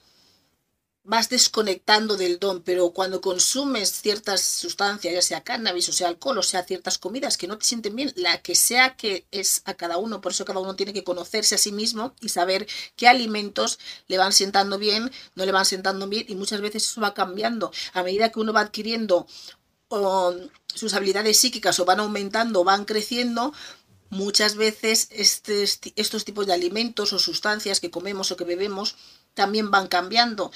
vas 1.08 1.30
desconectando 1.30 2.18
del 2.18 2.38
don, 2.38 2.62
pero 2.62 2.92
cuando 2.92 3.22
consumes 3.22 4.02
ciertas 4.02 4.42
sustancias, 4.42 5.14
ya 5.14 5.22
sea 5.22 5.42
cannabis 5.42 5.88
o 5.88 5.94
sea 5.94 6.10
alcohol 6.10 6.38
o 6.38 6.44
sea 6.44 6.66
ciertas 6.66 6.98
comidas 6.98 7.38
que 7.38 7.48
no 7.48 7.58
te 7.58 7.66
sienten 7.66 7.96
bien, 7.96 8.12
la 8.18 8.42
que 8.42 8.56
sea 8.56 8.98
que 8.98 9.26
es 9.32 9.62
a 9.64 9.74
cada 9.76 9.98
uno, 9.98 10.20
por 10.20 10.34
eso 10.34 10.44
cada 10.44 10.60
uno 10.60 10.76
tiene 10.76 10.92
que 10.92 11.06
conocerse 11.06 11.56
a 11.56 11.58
sí 11.58 11.72
mismo 11.72 12.14
y 12.20 12.28
saber 12.28 12.68
qué 12.98 13.08
alimentos 13.08 13.80
le 14.08 14.18
van 14.18 14.34
sentando 14.34 14.78
bien, 14.78 15.10
no 15.36 15.46
le 15.46 15.54
van 15.54 15.66
sentando 15.66 16.10
bien 16.10 16.26
y 16.28 16.36
muchas 16.36 16.60
veces 16.60 16.84
eso 16.84 17.00
va 17.00 17.14
cambiando. 17.14 17.72
A 17.94 18.04
medida 18.04 18.30
que 18.30 18.42
uno 18.42 18.52
va 18.52 18.60
adquiriendo 18.60 19.28
sus 20.76 20.94
habilidades 20.94 21.40
psíquicas 21.40 21.80
o 21.80 21.86
van 21.86 22.02
aumentando, 22.02 22.66
van 22.66 22.84
creciendo, 22.84 23.54
muchas 24.10 24.56
veces 24.56 25.08
estos 25.12 26.26
tipos 26.26 26.48
de 26.48 26.54
alimentos 26.54 27.14
o 27.14 27.20
sustancias 27.20 27.80
que 27.80 27.92
comemos 27.92 28.30
o 28.30 28.36
que 28.36 28.44
bebemos 28.44 28.96
también 29.34 29.72
van 29.72 29.88
cambiando 29.88 30.52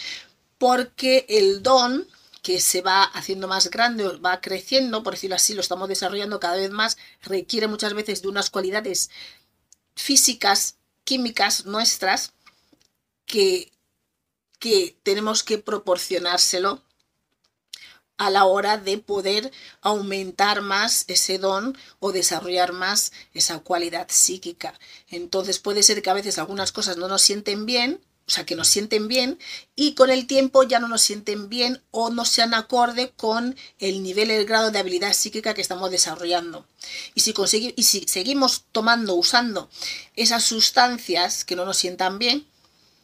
porque 0.61 1.25
el 1.27 1.63
don 1.63 2.07
que 2.43 2.61
se 2.61 2.81
va 2.81 3.01
haciendo 3.01 3.47
más 3.47 3.71
grande, 3.71 4.05
va 4.19 4.41
creciendo, 4.41 5.01
por 5.01 5.13
decirlo 5.13 5.35
así, 5.35 5.55
lo 5.55 5.61
estamos 5.61 5.89
desarrollando 5.89 6.39
cada 6.39 6.55
vez 6.55 6.69
más, 6.69 6.99
requiere 7.23 7.65
muchas 7.65 7.95
veces 7.95 8.21
de 8.21 8.27
unas 8.27 8.51
cualidades 8.51 9.09
físicas, 9.95 10.75
químicas 11.03 11.65
nuestras, 11.65 12.33
que, 13.25 13.71
que 14.59 14.95
tenemos 15.01 15.41
que 15.41 15.57
proporcionárselo 15.57 16.83
a 18.17 18.29
la 18.29 18.45
hora 18.45 18.77
de 18.77 18.99
poder 18.99 19.51
aumentar 19.81 20.61
más 20.61 21.05
ese 21.07 21.39
don 21.39 21.75
o 21.97 22.11
desarrollar 22.11 22.71
más 22.71 23.13
esa 23.33 23.61
cualidad 23.61 24.09
psíquica. 24.11 24.79
Entonces 25.07 25.57
puede 25.57 25.81
ser 25.81 26.03
que 26.03 26.11
a 26.11 26.13
veces 26.13 26.37
algunas 26.37 26.71
cosas 26.71 26.97
no 26.97 27.07
nos 27.07 27.23
sienten 27.23 27.65
bien, 27.65 27.99
o 28.31 28.33
sea, 28.33 28.45
que 28.45 28.55
nos 28.55 28.69
sienten 28.69 29.09
bien 29.09 29.37
y 29.75 29.93
con 29.93 30.09
el 30.09 30.25
tiempo 30.25 30.63
ya 30.63 30.79
no 30.79 30.87
nos 30.87 31.01
sienten 31.01 31.49
bien 31.49 31.83
o 31.91 32.11
no 32.11 32.23
sean 32.23 32.53
acorde 32.53 33.11
con 33.17 33.57
el 33.77 34.01
nivel, 34.03 34.31
el 34.31 34.45
grado 34.45 34.71
de 34.71 34.79
habilidad 34.79 35.11
psíquica 35.11 35.53
que 35.53 35.59
estamos 35.59 35.91
desarrollando. 35.91 36.65
Y 37.13 37.19
si, 37.19 37.33
y 37.75 37.83
si 37.83 38.07
seguimos 38.07 38.63
tomando, 38.71 39.15
usando 39.15 39.69
esas 40.15 40.45
sustancias 40.45 41.43
que 41.43 41.57
no 41.57 41.65
nos 41.65 41.75
sientan 41.75 42.19
bien, 42.19 42.47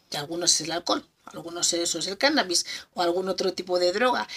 que 0.09 0.15
algunos 0.15 0.53
es 0.53 0.61
el 0.61 0.71
alcohol, 0.71 1.05
algunos 1.25 1.73
eso 1.73 1.99
es 1.99 2.07
el 2.07 2.17
cannabis 2.17 2.65
o 2.93 3.01
algún 3.01 3.27
otro 3.27 3.51
tipo 3.51 3.79
de 3.79 3.91
droga, 3.91 4.29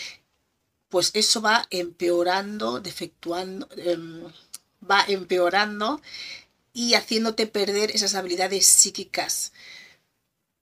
pues 0.89 1.13
eso 1.15 1.41
va 1.41 1.69
empeorando, 1.71 2.81
defectuando, 2.81 3.69
em, 3.77 4.25
va 4.91 5.05
empeorando 5.07 6.03
y 6.73 6.95
haciéndote 6.95 7.47
perder 7.47 7.93
esas 7.93 8.17
habilidades 8.17 8.67
psíquicas 8.67 9.53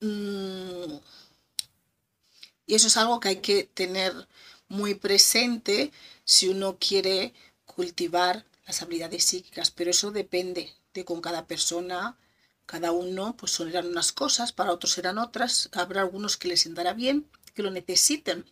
y 0.01 1.01
eso 2.75 2.87
es 2.87 2.97
algo 2.97 3.21
que 3.21 3.29
hay 3.29 3.37
que 3.37 3.65
tener 3.65 4.13
muy 4.69 4.95
presente 4.95 5.93
si 6.25 6.49
uno 6.49 6.77
quiere 6.79 7.33
cultivar 7.65 8.45
las 8.67 8.83
habilidades 8.83 9.25
psíquicas, 9.25 9.71
pero 9.71 9.91
eso 9.91 10.11
depende 10.11 10.73
de 10.93 11.05
con 11.05 11.21
cada 11.21 11.47
persona, 11.47 12.17
cada 12.67 12.93
uno, 12.93 13.35
pues 13.37 13.53
son 13.53 13.75
unas 13.75 14.13
cosas, 14.13 14.53
para 14.53 14.73
otros 14.73 14.93
serán 14.93 15.19
otras, 15.19 15.71
habrá 15.73 16.03
algunos 16.03 16.37
que 16.37 16.49
les 16.49 16.61
sentará 16.61 16.93
bien, 16.93 17.27
que 17.55 17.63
lo 17.63 17.71
necesiten. 17.71 18.45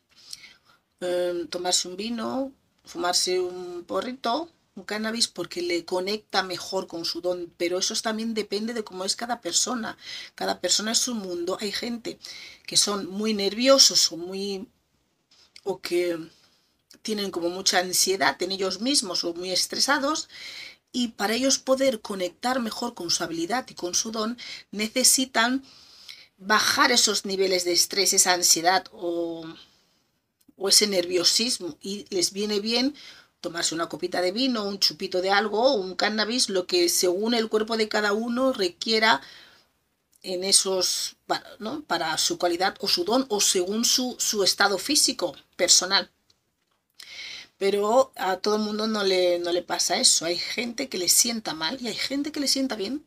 Em, 1.00 1.46
tomarse 1.48 1.88
un 1.88 1.96
vino, 1.96 2.52
fumarse 2.84 3.38
un 3.40 3.84
porrito, 3.84 4.50
un 4.76 4.84
cannabis 4.84 5.26
porque 5.26 5.62
le 5.62 5.84
conecta 5.84 6.42
mejor 6.42 6.86
con 6.86 7.04
su 7.04 7.20
don, 7.20 7.52
pero 7.56 7.78
eso 7.78 7.94
también 7.96 8.34
depende 8.34 8.74
de 8.74 8.84
cómo 8.84 9.04
es 9.04 9.16
cada 9.16 9.40
persona. 9.40 9.96
Cada 10.34 10.60
persona 10.60 10.92
es 10.92 11.08
un 11.08 11.18
mundo. 11.18 11.56
Hay 11.60 11.72
gente 11.72 12.18
que 12.66 12.76
son 12.76 13.06
muy 13.06 13.32
nerviosos 13.32 14.12
o 14.12 14.16
muy 14.18 14.68
o 15.64 15.80
que 15.80 16.18
tienen 17.02 17.30
como 17.30 17.48
mucha 17.48 17.78
ansiedad 17.78 18.40
en 18.42 18.52
ellos 18.52 18.80
mismos 18.80 19.24
o 19.24 19.32
muy 19.32 19.50
estresados 19.50 20.28
y 20.92 21.08
para 21.08 21.34
ellos 21.34 21.58
poder 21.58 22.00
conectar 22.00 22.60
mejor 22.60 22.94
con 22.94 23.10
su 23.10 23.24
habilidad 23.24 23.66
y 23.68 23.74
con 23.74 23.94
su 23.94 24.12
don 24.12 24.38
necesitan 24.72 25.64
bajar 26.38 26.92
esos 26.92 27.24
niveles 27.24 27.64
de 27.64 27.72
estrés, 27.72 28.12
esa 28.12 28.34
ansiedad 28.34 28.84
o, 28.92 29.44
o 30.56 30.68
ese 30.68 30.86
nerviosismo 30.86 31.78
y 31.80 32.04
les 32.10 32.32
viene 32.32 32.60
bien 32.60 32.94
tomarse 33.40 33.74
una 33.74 33.88
copita 33.88 34.20
de 34.20 34.32
vino, 34.32 34.64
un 34.64 34.78
chupito 34.78 35.20
de 35.20 35.30
algo, 35.30 35.74
un 35.74 35.94
cannabis, 35.94 36.48
lo 36.48 36.66
que 36.66 36.88
según 36.88 37.34
el 37.34 37.48
cuerpo 37.48 37.76
de 37.76 37.88
cada 37.88 38.12
uno 38.12 38.52
requiera 38.52 39.20
en 40.22 40.44
esos, 40.44 41.16
¿no? 41.58 41.82
para 41.82 42.16
su 42.18 42.38
cualidad 42.38 42.76
o 42.80 42.88
su 42.88 43.04
don 43.04 43.26
o 43.28 43.40
según 43.40 43.84
su, 43.84 44.16
su 44.18 44.42
estado 44.42 44.78
físico 44.78 45.36
personal. 45.56 46.10
Pero 47.58 48.12
a 48.16 48.36
todo 48.38 48.56
el 48.56 48.62
mundo 48.62 48.86
no 48.86 49.02
le, 49.02 49.38
no 49.38 49.52
le 49.52 49.62
pasa 49.62 49.96
eso. 49.96 50.26
Hay 50.26 50.36
gente 50.36 50.88
que 50.88 50.98
le 50.98 51.08
sienta 51.08 51.54
mal 51.54 51.80
y 51.80 51.88
hay 51.88 51.94
gente 51.94 52.32
que 52.32 52.40
le 52.40 52.48
sienta 52.48 52.76
bien 52.76 53.04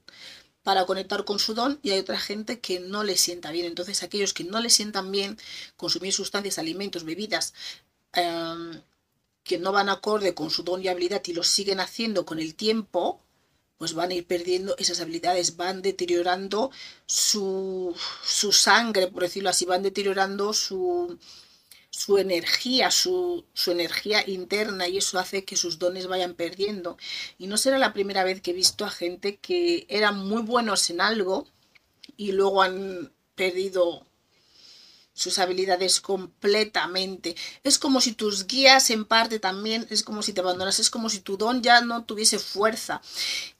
para 0.63 0.85
conectar 0.85 1.25
con 1.25 1.39
su 1.39 1.53
don 1.53 1.79
y 1.83 1.91
hay 1.91 1.99
otra 1.99 2.19
gente 2.19 2.59
que 2.59 2.79
no 2.79 3.03
le 3.03 3.17
sienta 3.17 3.51
bien. 3.51 3.65
Entonces 3.65 4.01
aquellos 4.03 4.33
que 4.33 4.43
no 4.43 4.59
le 4.59 4.69
sientan 4.69 5.11
bien 5.11 5.37
consumir 5.77 6.13
sustancias, 6.13 6.57
alimentos, 6.57 7.03
bebidas, 7.03 7.53
em, 8.13 8.81
que 9.49 9.57
no 9.57 9.71
van 9.71 9.89
acorde 9.89 10.35
con 10.35 10.51
su 10.51 10.61
don 10.61 10.79
y 10.83 10.89
habilidad 10.89 11.23
y 11.25 11.33
lo 11.33 11.43
siguen 11.43 11.79
haciendo 11.79 12.23
con 12.23 12.37
el 12.39 12.53
tiempo, 12.53 13.19
pues 13.79 13.93
van 13.95 14.11
a 14.11 14.13
ir 14.13 14.27
perdiendo 14.27 14.77
esas 14.77 14.99
habilidades, 15.01 15.57
van 15.57 15.81
deteriorando 15.81 16.69
su, 17.07 17.95
su 18.23 18.51
sangre, 18.51 19.07
por 19.07 19.23
decirlo 19.23 19.49
así, 19.49 19.65
van 19.65 19.81
deteriorando 19.81 20.53
su, 20.53 21.17
su 21.89 22.19
energía, 22.19 22.91
su, 22.91 23.43
su, 23.53 23.71
energía 23.71 24.23
interna 24.29 24.87
y 24.87 24.99
eso 24.99 25.17
hace 25.17 25.43
que 25.45 25.57
sus 25.57 25.79
dones 25.79 26.05
vayan 26.05 26.35
perdiendo. 26.35 26.97
Y 27.39 27.47
no 27.47 27.57
será 27.57 27.79
la 27.79 27.93
primera 27.93 28.23
vez 28.23 28.41
que 28.41 28.51
he 28.51 28.53
visto 28.53 28.85
a 28.85 28.91
gente 28.91 29.37
que 29.37 29.87
eran 29.89 30.27
muy 30.27 30.43
buenos 30.43 30.91
en 30.91 31.01
algo 31.01 31.47
y 32.17 32.33
luego 32.33 32.61
han 32.61 33.11
perdido 33.33 34.05
sus 35.19 35.37
habilidades 35.37 35.99
completamente. 35.99 37.35
Es 37.63 37.77
como 37.77 37.99
si 37.99 38.13
tus 38.13 38.47
guías 38.47 38.89
en 38.89 39.03
parte 39.05 39.39
también, 39.39 39.85
es 39.89 40.01
como 40.03 40.23
si 40.23 40.31
te 40.33 40.39
abandonas, 40.39 40.79
es 40.79 40.89
como 40.89 41.09
si 41.09 41.19
tu 41.19 41.35
don 41.35 41.61
ya 41.61 41.81
no 41.81 42.05
tuviese 42.05 42.39
fuerza. 42.39 43.01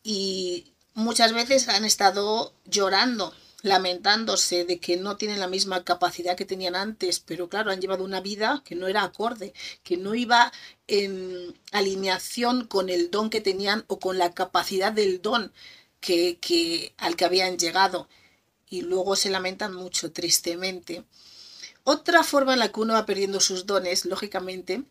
Y 0.02 0.74
muchas 0.94 1.34
veces 1.34 1.68
han 1.68 1.84
estado 1.84 2.54
llorando, 2.66 3.34
lamentándose 3.62 4.64
de 4.64 4.80
que 4.80 4.96
no 4.96 5.18
tienen 5.18 5.42
la 5.42 5.48
misma 5.50 5.84
capacidad 5.84 6.38
que 6.38 6.46
tenían 6.46 6.76
antes, 6.76 7.20
pero 7.20 7.50
claro, 7.50 7.72
han 7.72 7.82
llevado 7.82 8.06
una 8.06 8.22
vida 8.22 8.64
que 8.66 8.76
no 8.76 8.88
era 8.88 9.04
acorde, 9.04 9.54
que 9.84 9.98
no 9.98 10.16
iba 10.16 10.54
en 10.88 11.54
alineación 11.74 12.68
con 12.68 12.88
el 12.90 13.12
don 13.12 13.30
que 13.30 13.42
tenían 13.42 13.84
o 13.88 14.00
con 14.00 14.18
la 14.18 14.34
capacidad 14.34 14.94
del 14.94 15.22
don 15.22 15.52
que, 16.00 16.38
que 16.40 16.94
al 16.98 17.18
que 17.18 17.26
habían 17.26 17.58
llegado. 17.58 18.08
Y 18.70 18.82
luego 18.84 19.18
se 19.18 19.30
lamentan 19.30 19.74
mucho, 19.74 20.12
tristemente. 20.14 21.04
Otra 21.92 22.24
forma 22.24 22.54
en 22.54 22.60
la 22.60 22.72
que 22.72 22.82
uno 22.82 22.94
va 22.94 23.08
perdiendo 23.08 23.40
sus 23.40 23.66
dones, 23.66 24.06
lógicamente, 24.06 24.84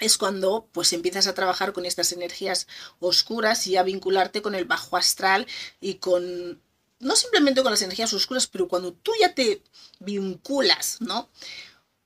es 0.00 0.16
cuando 0.16 0.66
pues 0.72 0.94
empiezas 0.94 1.26
a 1.26 1.34
trabajar 1.34 1.74
con 1.74 1.84
estas 1.84 2.10
energías 2.10 2.66
oscuras 3.00 3.66
y 3.66 3.76
a 3.76 3.82
vincularte 3.82 4.40
con 4.40 4.54
el 4.54 4.64
bajo 4.64 4.96
astral 4.96 5.46
y 5.78 5.96
con 5.96 6.62
no 7.00 7.16
simplemente 7.16 7.62
con 7.62 7.70
las 7.70 7.82
energías 7.82 8.14
oscuras, 8.14 8.46
pero 8.46 8.66
cuando 8.66 8.94
tú 8.94 9.12
ya 9.20 9.34
te 9.34 9.62
vinculas, 9.98 10.96
¿no? 11.00 11.28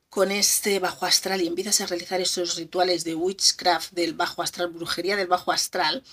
con 0.09 0.29
este 0.29 0.79
bajo 0.79 1.05
astral 1.05 1.41
y 1.41 1.47
empiezas 1.47 1.79
a 1.79 1.85
realizar 1.85 2.19
esos 2.19 2.57
rituales 2.57 3.05
de 3.05 3.15
witchcraft 3.15 3.93
del 3.93 4.13
bajo 4.13 4.43
astral, 4.43 4.67
brujería 4.67 5.15
del 5.15 5.29
bajo 5.29 5.53
astral, 5.53 6.03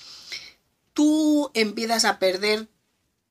tú 0.92 1.50
empiezas 1.52 2.04
a 2.04 2.20
perder 2.20 2.68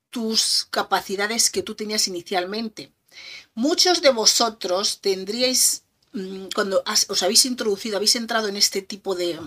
tus 0.09 0.67
capacidades 0.69 1.49
que 1.51 1.63
tú 1.63 1.73
tenías 1.75 2.09
inicialmente. 2.09 2.96
Muchos 3.55 4.01
de 4.01 4.11
vosotros 4.11 4.99
tendríais, 5.01 5.83
mm, 6.13 6.47
cuando 6.55 6.83
os 7.09 7.23
habéis 7.23 7.45
introducido, 7.45 7.97
habéis 7.97 8.15
entrado 8.15 8.47
en 8.47 8.57
este 8.57 8.81
tipo 8.81 9.15
de, 9.15 9.39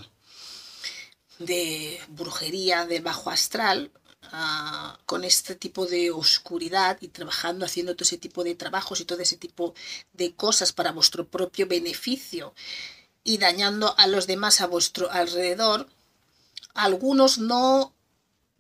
de 1.39 2.01
brujería 2.09 2.87
de 2.87 3.01
bajo 3.01 3.31
astral, 3.31 3.91
ah, 4.33 4.99
con 5.07 5.25
este 5.25 5.55
tipo 5.55 5.87
de 5.87 6.11
oscuridad 6.11 6.99
y 7.01 7.09
trabajando, 7.09 7.65
haciendo 7.65 7.95
todo 7.95 8.05
ese 8.05 8.19
tipo 8.19 8.45
de 8.45 8.55
trabajos 8.55 9.01
y 9.01 9.05
todo 9.05 9.21
ese 9.21 9.37
tipo 9.37 9.75
de 10.13 10.35
cosas 10.35 10.73
para 10.73 10.93
vuestro 10.93 11.27
propio 11.27 11.67
beneficio. 11.67 12.55
y 13.23 13.37
dañando 13.39 13.95
a 13.99 14.07
los 14.07 14.27
demás 14.27 14.61
a 14.63 14.67
vuestro 14.67 15.11
alrededor, 15.11 15.87
algunos 16.75 17.39
no 17.39 17.93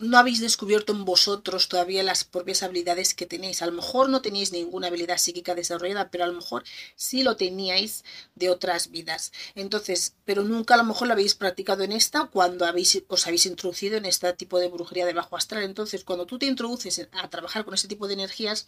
no 0.00 0.18
habéis 0.18 0.40
descubierto 0.40 0.92
en 0.92 1.04
vosotros 1.04 1.68
todavía 1.68 2.02
las 2.02 2.24
propias 2.24 2.62
habilidades 2.62 3.14
que 3.14 3.26
tenéis. 3.26 3.60
A 3.60 3.66
lo 3.66 3.72
mejor 3.72 4.08
no 4.08 4.22
tenéis 4.22 4.50
ninguna 4.50 4.86
habilidad 4.86 5.18
psíquica 5.18 5.54
desarrollada, 5.54 6.10
pero 6.10 6.24
a 6.24 6.26
lo 6.26 6.32
mejor 6.32 6.64
sí 6.96 7.22
lo 7.22 7.36
teníais 7.36 8.02
de 8.34 8.48
otras 8.48 8.90
vidas. 8.90 9.30
Entonces, 9.54 10.14
pero 10.24 10.42
nunca 10.42 10.74
a 10.74 10.78
lo 10.78 10.84
mejor 10.84 11.06
lo 11.06 11.12
habéis 11.12 11.34
practicado 11.34 11.84
en 11.84 11.92
esta 11.92 12.26
cuando 12.26 12.64
habéis, 12.64 13.02
os 13.08 13.26
habéis 13.26 13.44
introducido 13.44 13.98
en 13.98 14.06
este 14.06 14.32
tipo 14.32 14.58
de 14.58 14.68
brujería 14.68 15.04
de 15.04 15.12
bajo 15.12 15.36
astral. 15.36 15.64
Entonces, 15.64 16.02
cuando 16.02 16.26
tú 16.26 16.38
te 16.38 16.46
introduces 16.46 17.06
a 17.12 17.28
trabajar 17.28 17.66
con 17.66 17.74
este 17.74 17.88
tipo 17.88 18.08
de 18.08 18.14
energías, 18.14 18.66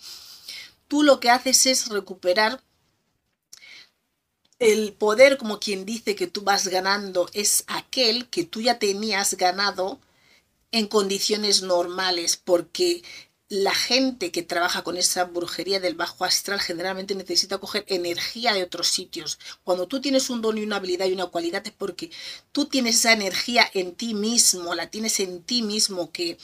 tú 0.86 1.02
lo 1.02 1.18
que 1.18 1.30
haces 1.30 1.64
es 1.64 1.88
recuperar 1.88 2.60
el 4.58 4.92
poder, 4.92 5.38
como 5.38 5.58
quien 5.58 5.86
dice 5.86 6.14
que 6.14 6.26
tú 6.26 6.42
vas 6.42 6.68
ganando, 6.68 7.28
es 7.32 7.64
aquel 7.66 8.28
que 8.28 8.44
tú 8.44 8.60
ya 8.60 8.78
tenías 8.78 9.34
ganado 9.34 9.98
en 10.72 10.88
condiciones 10.88 11.62
normales, 11.62 12.36
porque 12.36 13.02
la 13.52 13.74
gente 13.74 14.32
que 14.32 14.42
trabaja 14.42 14.82
con 14.82 14.96
esa 14.96 15.24
brujería 15.24 15.78
del 15.78 15.94
bajo 15.94 16.24
astral 16.24 16.58
generalmente 16.58 17.14
necesita 17.14 17.58
coger 17.58 17.84
energía 17.86 18.54
de 18.54 18.62
otros 18.62 18.88
sitios. 18.88 19.38
Cuando 19.62 19.86
tú 19.86 20.00
tienes 20.00 20.30
un 20.30 20.40
don 20.40 20.56
y 20.56 20.62
una 20.62 20.76
habilidad 20.76 21.04
y 21.04 21.12
una 21.12 21.26
cualidad 21.26 21.62
es 21.66 21.72
porque 21.72 22.10
tú 22.50 22.64
tienes 22.64 22.96
esa 22.96 23.12
energía 23.12 23.70
en 23.74 23.94
ti 23.94 24.14
mismo, 24.14 24.74
la 24.74 24.88
tienes 24.88 25.20
en 25.20 25.42
ti 25.42 25.60
mismo 25.60 26.10
que 26.12 26.38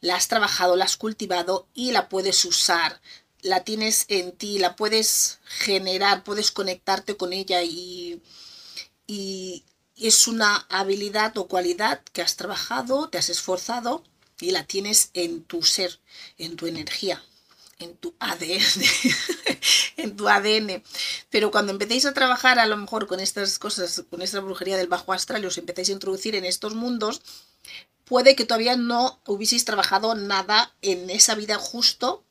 la 0.00 0.16
has 0.16 0.26
trabajado, 0.26 0.74
la 0.74 0.84
has 0.84 0.96
cultivado 0.96 1.68
y 1.74 1.92
la 1.92 2.08
puedes 2.08 2.44
usar. 2.44 3.00
La 3.42 3.62
tienes 3.62 4.06
en 4.08 4.32
ti, 4.32 4.58
la 4.58 4.74
puedes 4.74 5.38
generar, 5.44 6.24
puedes 6.24 6.50
conectarte 6.50 7.16
con 7.16 7.32
ella 7.32 7.62
y, 7.62 8.20
y 9.06 9.64
es 10.06 10.26
una 10.26 10.66
habilidad 10.68 11.36
o 11.38 11.48
cualidad 11.48 12.00
que 12.12 12.22
has 12.22 12.36
trabajado, 12.36 13.08
te 13.08 13.18
has 13.18 13.28
esforzado 13.28 14.02
y 14.40 14.50
la 14.50 14.64
tienes 14.64 15.10
en 15.14 15.44
tu 15.44 15.62
ser, 15.62 16.00
en 16.38 16.56
tu 16.56 16.66
energía, 16.66 17.22
en 17.78 17.96
tu 17.96 18.14
ADN, 18.18 18.82
en 19.96 20.16
tu 20.16 20.28
ADN. 20.28 20.82
Pero 21.30 21.50
cuando 21.50 21.72
empecéis 21.72 22.06
a 22.06 22.14
trabajar 22.14 22.58
a 22.58 22.66
lo 22.66 22.76
mejor 22.76 23.06
con 23.06 23.20
estas 23.20 23.58
cosas, 23.58 24.04
con 24.10 24.22
esta 24.22 24.40
brujería 24.40 24.76
del 24.76 24.88
bajo 24.88 25.12
astral 25.12 25.42
y 25.42 25.46
os 25.46 25.58
empezáis 25.58 25.88
a 25.90 25.92
introducir 25.92 26.34
en 26.34 26.44
estos 26.44 26.74
mundos, 26.74 27.22
puede 28.04 28.36
que 28.36 28.44
todavía 28.44 28.76
no 28.76 29.20
hubieseis 29.26 29.64
trabajado 29.64 30.14
nada 30.14 30.74
en 30.82 31.10
esa 31.10 31.34
vida 31.34 31.56
justo 31.56 32.24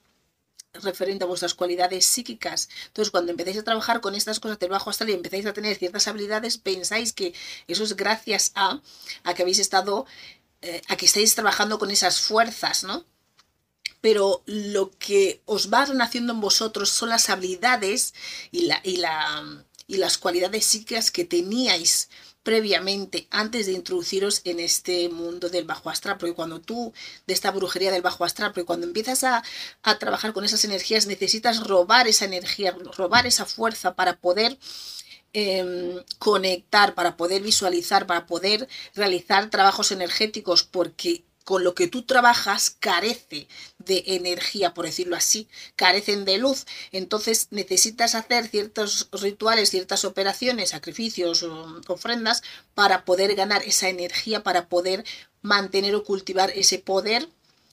referente 0.74 1.24
a 1.24 1.28
vuestras 1.28 1.54
cualidades 1.54 2.06
psíquicas. 2.06 2.70
Entonces, 2.88 3.12
cuando 3.12 3.32
empecéis 3.32 3.58
a 3.58 3.64
trabajar 3.64 4.02
con 4.02 4.16
estas 4.16 4.40
cosas 4.40 4.60
del 4.60 4.70
bajo 4.70 4.90
astral 4.90 5.10
y 5.10 5.14
empezáis 5.14 5.46
a 5.46 5.54
tener 5.54 5.78
ciertas 5.78 6.08
habilidades, 6.08 6.58
pensáis 6.58 7.14
que 7.14 7.34
eso 7.68 7.84
es 7.84 7.96
gracias 7.96 8.52
a, 8.56 8.82
a 9.24 9.34
que 9.34 9.42
habéis 9.42 9.60
estado, 9.60 10.06
eh, 10.62 10.82
a 10.88 10.96
que 10.96 11.06
estáis 11.06 11.36
trabajando 11.36 11.80
con 11.80 11.92
esas 11.92 12.22
fuerzas, 12.22 12.84
¿no? 12.84 13.06
Pero 14.00 14.44
lo 14.46 14.92
que 14.98 15.42
os 15.46 15.72
va 15.72 15.86
renaciendo 15.86 16.34
en 16.34 16.42
vosotros 16.42 16.90
son 16.90 17.10
las 17.10 17.30
habilidades 17.30 18.14
y, 18.52 18.62
la, 18.62 18.82
y, 18.84 18.98
la, 18.98 19.66
y 19.88 19.98
las 19.98 20.18
cualidades 20.18 20.66
psíquicas 20.66 21.12
que 21.12 21.26
teníais 21.26 22.10
previamente, 22.44 23.28
antes 23.30 23.66
de 23.68 23.74
introduciros 23.74 24.42
en 24.46 24.60
este 24.60 25.10
mundo 25.10 25.50
del 25.50 25.66
bajo 25.66 25.90
astral, 25.90 26.18
porque 26.18 26.34
cuando 26.34 26.60
tú, 26.60 26.94
de 27.28 27.34
esta 27.34 27.52
brujería 27.52 27.92
del 27.92 28.02
bajo 28.02 28.26
astral, 28.26 28.52
porque 28.52 28.66
cuando 28.66 28.88
empiezas 28.88 29.24
a, 29.24 29.44
trabajar 30.00 30.34
con 30.34 30.44
esas 30.46 30.64
energías, 30.66 31.06
necesitas 31.08 31.60
robar 31.68 32.08
esa 32.08 32.26
energía, 32.26 32.76
robar 32.98 33.28
esa 33.28 33.46
fuerza 33.46 33.96
para 33.96 34.18
poder 34.18 34.58
em, 35.34 36.04
conectar, 36.20 36.96
para 36.96 37.18
poder 37.18 37.42
visualizar, 37.42 38.08
para 38.08 38.26
poder 38.26 38.68
realizar 38.96 39.50
trabajos 39.50 39.92
energéticos, 39.92 40.64
porque 40.64 41.24
con 41.44 41.64
lo 41.64 41.74
que 41.76 41.88
tú 41.88 42.04
trabajas 42.04 42.70
carece 42.80 43.48
de 43.80 44.04
energía, 44.08 44.74
por 44.74 44.86
decirlo 44.86 45.16
así, 45.16 45.48
carecen 45.76 46.26
de 46.26 46.38
luz. 46.38 46.66
Entonces 46.92 47.48
necesitas 47.52 48.16
hacer 48.16 48.48
ciertos 48.48 49.10
rituales, 49.12 49.70
ciertas 49.70 50.06
operaciones, 50.06 50.70
sacrificios, 50.70 51.44
ofrendas 51.88 52.44
para 52.74 53.06
poder 53.06 53.36
ganar 53.36 53.64
esa 53.64 53.90
energía, 53.90 54.44
para 54.44 54.68
poder 54.68 55.04
mantener 55.42 55.96
o 55.96 56.04
cultivar 56.04 56.52
ese 56.52 56.80
poder 56.80 57.28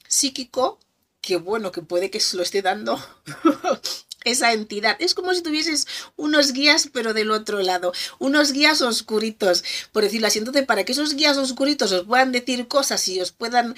psíquico 0.07 0.79
que 1.21 1.37
bueno, 1.37 1.73
que 1.73 1.83
puede 1.83 2.11
que 2.11 2.21
se 2.21 2.37
lo 2.37 2.43
esté 2.43 2.63
dando 2.63 2.99
esa 4.25 4.53
entidad. 4.53 4.97
Es 5.01 5.15
como 5.15 5.33
si 5.35 5.43
tuvieses 5.43 5.87
unos 6.17 6.53
guías, 6.53 6.89
pero 6.93 7.15
del 7.15 7.31
otro 7.31 7.61
lado, 7.63 7.93
unos 8.19 8.53
guías 8.53 8.81
oscuritos, 8.83 9.65
por 9.93 10.05
decirlo 10.05 10.27
así. 10.27 10.39
Entonces, 10.39 10.67
para 10.67 10.85
que 10.85 10.93
esos 10.93 11.15
guías 11.15 11.37
oscuritos 11.37 11.93
os 11.93 12.05
puedan 12.05 12.33
decir 12.33 12.69
cosas 12.69 13.07
y 13.09 13.21
os 13.21 13.33
puedan 13.33 13.75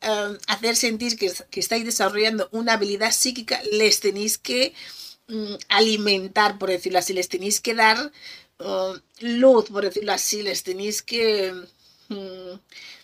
eh, 0.00 0.38
hacer 0.48 0.76
sentir 0.76 1.16
que, 1.16 1.32
estáis 1.52 1.84
desarrollando 1.84 2.48
una 2.52 2.74
habilidad 2.74 3.12
psíquica, 3.12 3.60
les 3.72 4.00
tenéis 4.00 4.38
que 4.38 4.74
mm, 5.28 5.54
alimentar, 5.68 6.58
por 6.58 6.70
decirlo 6.70 6.98
así, 6.98 7.12
les 7.12 7.28
tenéis 7.28 7.60
que 7.60 7.74
dar 7.74 8.12
uh, 8.60 8.94
luz, 9.20 9.66
por 9.70 9.84
decirlo 9.84 10.12
así, 10.12 10.42
les 10.42 10.62
tenéis 10.62 11.02
que... 11.02 11.54
Mm, 12.08 12.58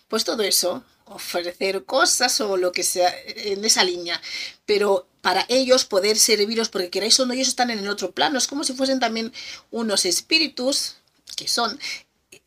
pues 0.09 0.25
todo 0.25 0.43
eso, 0.43 0.85
ofrecer 1.15 1.85
cosas 1.85 2.41
o 2.41 2.57
lo 2.57 2.73
que 2.73 2.83
sea 2.83 3.15
en 3.27 3.65
esa 3.65 3.85
línea. 3.85 4.21
Pero 4.67 5.07
para 5.21 5.47
ellos 5.49 5.85
poder 5.85 6.19
serviros, 6.19 6.69
porque 6.69 6.91
queráis 6.91 7.19
o 7.21 7.27
no, 7.27 7.33
ellos 7.33 7.49
están 7.49 7.71
en 7.71 7.79
el 7.79 7.89
otro 7.89 8.13
plano. 8.13 8.39
Es 8.39 8.47
como 8.47 8.65
si 8.65 8.75
fuesen 8.75 9.01
también 9.01 9.33
unos 9.71 10.05
espíritus, 10.05 10.97
que 11.37 11.49
son, 11.49 11.79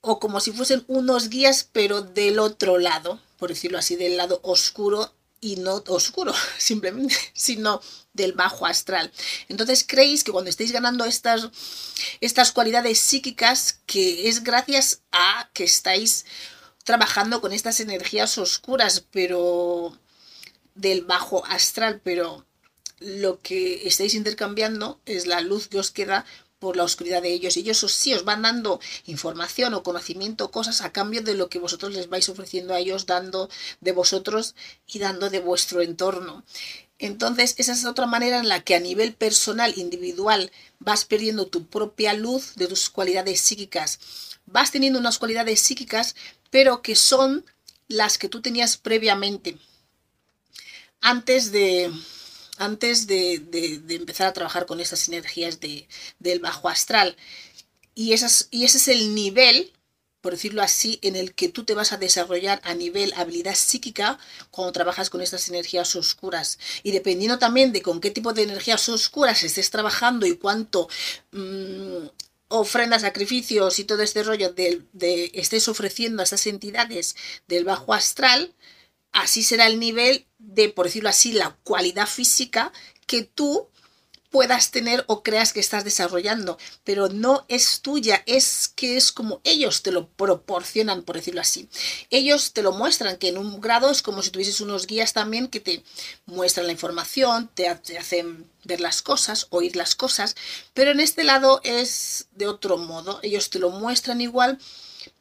o 0.01 0.19
como 0.19 0.39
si 0.39 0.51
fuesen 0.51 0.83
unos 0.87 1.29
guías, 1.29 1.67
pero 1.71 2.01
del 2.01 2.39
otro 2.39 2.77
lado, 2.77 3.19
por 3.37 3.49
decirlo 3.49 3.77
así, 3.77 3.95
del 3.95 4.17
lado 4.17 4.39
oscuro 4.43 5.13
y 5.41 5.57
no 5.57 5.83
oscuro, 5.87 6.33
simplemente, 6.57 7.15
sino 7.33 7.81
del 8.13 8.33
bajo 8.33 8.65
astral. 8.65 9.11
Entonces 9.47 9.85
creéis 9.87 10.23
que 10.23 10.31
cuando 10.31 10.49
estáis 10.49 10.71
ganando 10.71 11.05
estas, 11.05 11.49
estas 12.21 12.51
cualidades 12.51 12.99
psíquicas, 12.99 13.79
que 13.85 14.27
es 14.27 14.43
gracias 14.43 15.01
a 15.11 15.49
que 15.53 15.65
estáis 15.65 16.25
trabajando 16.85 17.41
con 17.41 17.51
estas 17.51 17.81
energías 17.81 18.37
oscuras, 18.37 19.03
pero 19.11 19.97
del 20.75 21.01
bajo 21.01 21.45
astral, 21.45 21.99
pero 22.01 22.45
lo 22.99 23.41
que 23.41 23.87
estáis 23.87 24.13
intercambiando 24.13 25.01
es 25.05 25.27
la 25.27 25.41
luz 25.41 25.67
que 25.67 25.79
os 25.79 25.91
queda 25.91 26.25
por 26.59 26.77
la 26.77 26.83
oscuridad 26.83 27.21
de 27.21 27.33
ellos. 27.33 27.57
Y 27.57 27.61
ellos 27.61 27.79
sí 27.91 28.13
os 28.13 28.23
van 28.23 28.43
dando 28.43 28.79
información 29.05 29.73
o 29.73 29.83
conocimiento, 29.83 30.51
cosas 30.51 30.81
a 30.81 30.91
cambio 30.91 31.21
de 31.21 31.35
lo 31.35 31.49
que 31.49 31.59
vosotros 31.59 31.93
les 31.93 32.07
vais 32.07 32.29
ofreciendo 32.29 32.73
a 32.73 32.79
ellos, 32.79 33.05
dando 33.05 33.49
de 33.81 33.91
vosotros 33.91 34.55
y 34.87 34.99
dando 34.99 35.29
de 35.29 35.39
vuestro 35.39 35.81
entorno. 35.81 36.43
Entonces, 36.97 37.55
esa 37.57 37.73
es 37.73 37.85
otra 37.85 38.05
manera 38.05 38.39
en 38.39 38.47
la 38.47 38.61
que 38.61 38.75
a 38.75 38.79
nivel 38.79 39.13
personal, 39.13 39.73
individual, 39.75 40.51
vas 40.79 41.03
perdiendo 41.03 41.47
tu 41.47 41.67
propia 41.67 42.13
luz 42.13 42.55
de 42.55 42.67
tus 42.67 42.89
cualidades 42.89 43.41
psíquicas. 43.41 43.99
Vas 44.45 44.71
teniendo 44.71 44.99
unas 44.99 45.17
cualidades 45.17 45.59
psíquicas, 45.59 46.15
pero 46.49 46.81
que 46.81 46.95
son 46.95 47.45
las 47.87 48.17
que 48.17 48.29
tú 48.29 48.41
tenías 48.41 48.77
previamente. 48.77 49.57
Antes 51.01 51.51
de, 51.51 51.91
antes 52.57 53.07
de, 53.07 53.35
empezar 53.89 54.27
a 54.27 54.33
trabajar 54.33 54.65
con 54.65 54.79
esas 54.79 55.07
energías 55.07 55.59
de, 55.59 55.87
del 56.19 56.39
bajo 56.39 56.69
astral. 56.69 57.15
Y, 57.93 58.13
esas, 58.13 58.47
y 58.51 58.65
ese 58.65 58.77
es 58.77 58.87
el 58.87 59.15
nivel, 59.15 59.71
por 60.21 60.33
decirlo 60.33 60.61
así, 60.61 60.99
en 61.01 61.15
el 61.15 61.33
que 61.33 61.49
tú 61.49 61.63
te 61.63 61.75
vas 61.75 61.93
a 61.93 61.97
desarrollar 61.97 62.59
a 62.63 62.73
nivel 62.73 63.13
habilidad 63.15 63.55
psíquica 63.55 64.17
cuando 64.51 64.71
trabajas 64.73 65.09
con 65.09 65.21
estas 65.21 65.47
energías 65.49 65.95
oscuras. 65.95 66.59
Y 66.83 66.91
dependiendo 66.91 67.37
también 67.37 67.71
de 67.71 67.81
con 67.81 68.01
qué 68.01 68.11
tipo 68.11 68.33
de 68.33 68.43
energías 68.43 68.89
oscuras 68.89 69.43
estés 69.43 69.69
trabajando 69.69 70.25
y 70.25 70.37
cuánto 70.37 70.89
mm, 71.31 72.07
ofrendas, 72.47 73.01
sacrificios 73.01 73.79
y 73.79 73.83
todo 73.85 74.01
este 74.03 74.23
rollo 74.23 74.53
de, 74.53 74.83
de 74.93 75.31
estés 75.33 75.67
ofreciendo 75.67 76.21
a 76.21 76.23
estas 76.23 76.47
entidades 76.47 77.15
del 77.47 77.65
bajo 77.65 77.93
astral, 77.93 78.53
así 79.11 79.43
será 79.43 79.67
el 79.67 79.79
nivel 79.79 80.27
de, 80.37 80.69
por 80.69 80.85
decirlo 80.85 81.09
así, 81.09 81.33
la 81.33 81.57
cualidad 81.63 82.07
física 82.07 82.71
que 83.07 83.23
tú 83.23 83.69
puedas 84.35 84.69
tener 84.69 85.05
o 85.07 85.23
creas 85.23 85.53
que 85.53 85.61
estás 85.61 85.85
desarrollando, 85.85 86.57
pero 86.83 87.07
no 87.07 87.45
es 87.47 87.79
tuya, 87.79 88.21
es 88.25 88.67
que 88.67 88.97
es 88.97 89.13
como 89.13 89.39
ellos 89.45 89.81
te 89.81 89.93
lo 89.93 90.09
proporcionan, 90.09 91.03
por 91.03 91.15
decirlo 91.15 91.39
así. 91.39 91.69
Ellos 92.09 92.51
te 92.51 92.61
lo 92.61 92.73
muestran, 92.73 93.15
que 93.15 93.29
en 93.29 93.37
un 93.37 93.61
grado 93.61 93.89
es 93.89 94.01
como 94.01 94.21
si 94.21 94.31
tuvieses 94.31 94.59
unos 94.59 94.87
guías 94.87 95.13
también 95.13 95.47
que 95.47 95.61
te 95.61 95.83
muestran 96.25 96.65
la 96.65 96.73
información, 96.73 97.49
te, 97.53 97.69
hacen 97.69 98.45
ver 98.65 98.81
las 98.81 99.01
cosas, 99.01 99.47
oír 99.51 99.77
las 99.77 99.95
cosas, 99.95 100.35
pero 100.73 100.91
en 100.91 100.99
este 100.99 101.23
lado 101.23 101.61
es 101.63 102.27
de 102.33 102.47
otro 102.47 102.77
modo, 102.77 103.21
ellos 103.23 103.49
te 103.49 103.59
lo 103.59 103.69
muestran 103.69 104.19
igual, 104.19 104.59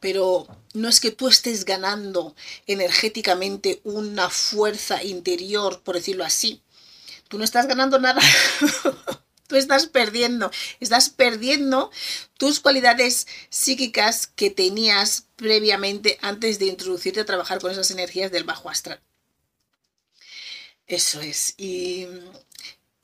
pero 0.01 0.45
no 0.73 0.89
es 0.89 0.99
que 0.99 1.11
tú 1.11 1.29
estés 1.29 1.63
ganando 1.63 2.35
energéticamente 2.67 3.79
una 3.85 4.29
fuerza 4.29 5.01
interior, 5.05 5.79
por 5.83 5.95
decirlo 5.95 6.25
así. 6.25 6.61
Tú 7.27 7.37
no 7.37 7.43
estás 7.43 7.67
ganando 7.67 7.99
nada. 7.99 8.21
tú 9.47 9.55
estás 9.55 9.87
perdiendo, 9.87 10.51
estás 10.79 11.09
perdiendo 11.09 11.91
tus 12.37 12.59
cualidades 12.59 13.27
psíquicas 13.49 14.27
que 14.27 14.49
tenías 14.49 15.27
previamente 15.35 16.17
antes 16.21 16.59
de 16.59 16.65
introducirte 16.65 17.21
a 17.21 17.25
trabajar 17.25 17.59
con 17.59 17.71
esas 17.71 17.91
energías 17.91 18.31
del 18.31 18.43
bajo 18.43 18.69
astral. 18.69 19.01
Eso 20.87 21.19
es. 21.21 21.55
Y, 21.57 22.07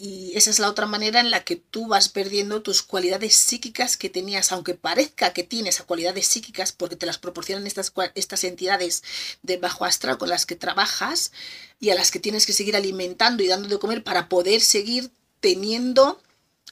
y, 0.01 0.35
esa 0.35 0.49
es 0.49 0.57
la 0.57 0.67
otra 0.67 0.87
manera 0.87 1.19
en 1.19 1.29
la 1.29 1.43
que 1.43 1.57
tú 1.57 1.87
vas 1.87 2.09
perdiendo 2.09 2.63
tus 2.63 2.81
cualidades 2.81 3.35
psíquicas 3.35 3.97
que 3.97 4.09
tenías, 4.09 4.51
aunque 4.51 4.73
parezca 4.73 5.31
que 5.31 5.43
tienes 5.43 5.79
cualidades 5.83 6.25
psíquicas 6.25 6.71
porque 6.71 6.95
te 6.95 7.05
las 7.05 7.19
proporcionan 7.19 7.67
estas, 7.67 7.93
estas 8.15 8.43
entidades 8.43 9.03
de 9.43 9.57
bajo 9.57 9.85
astral 9.85 10.17
con 10.17 10.29
las 10.29 10.47
que 10.47 10.55
trabajas 10.55 11.31
y 11.79 11.91
a 11.91 11.95
las 11.95 12.09
que 12.09 12.19
tienes 12.19 12.47
que 12.47 12.53
seguir 12.53 12.75
alimentando 12.75 13.43
y 13.43 13.47
dando 13.47 13.69
de 13.69 13.77
comer 13.77 14.03
para 14.03 14.27
poder 14.27 14.61
seguir 14.61 15.11
teniendo 15.39 16.19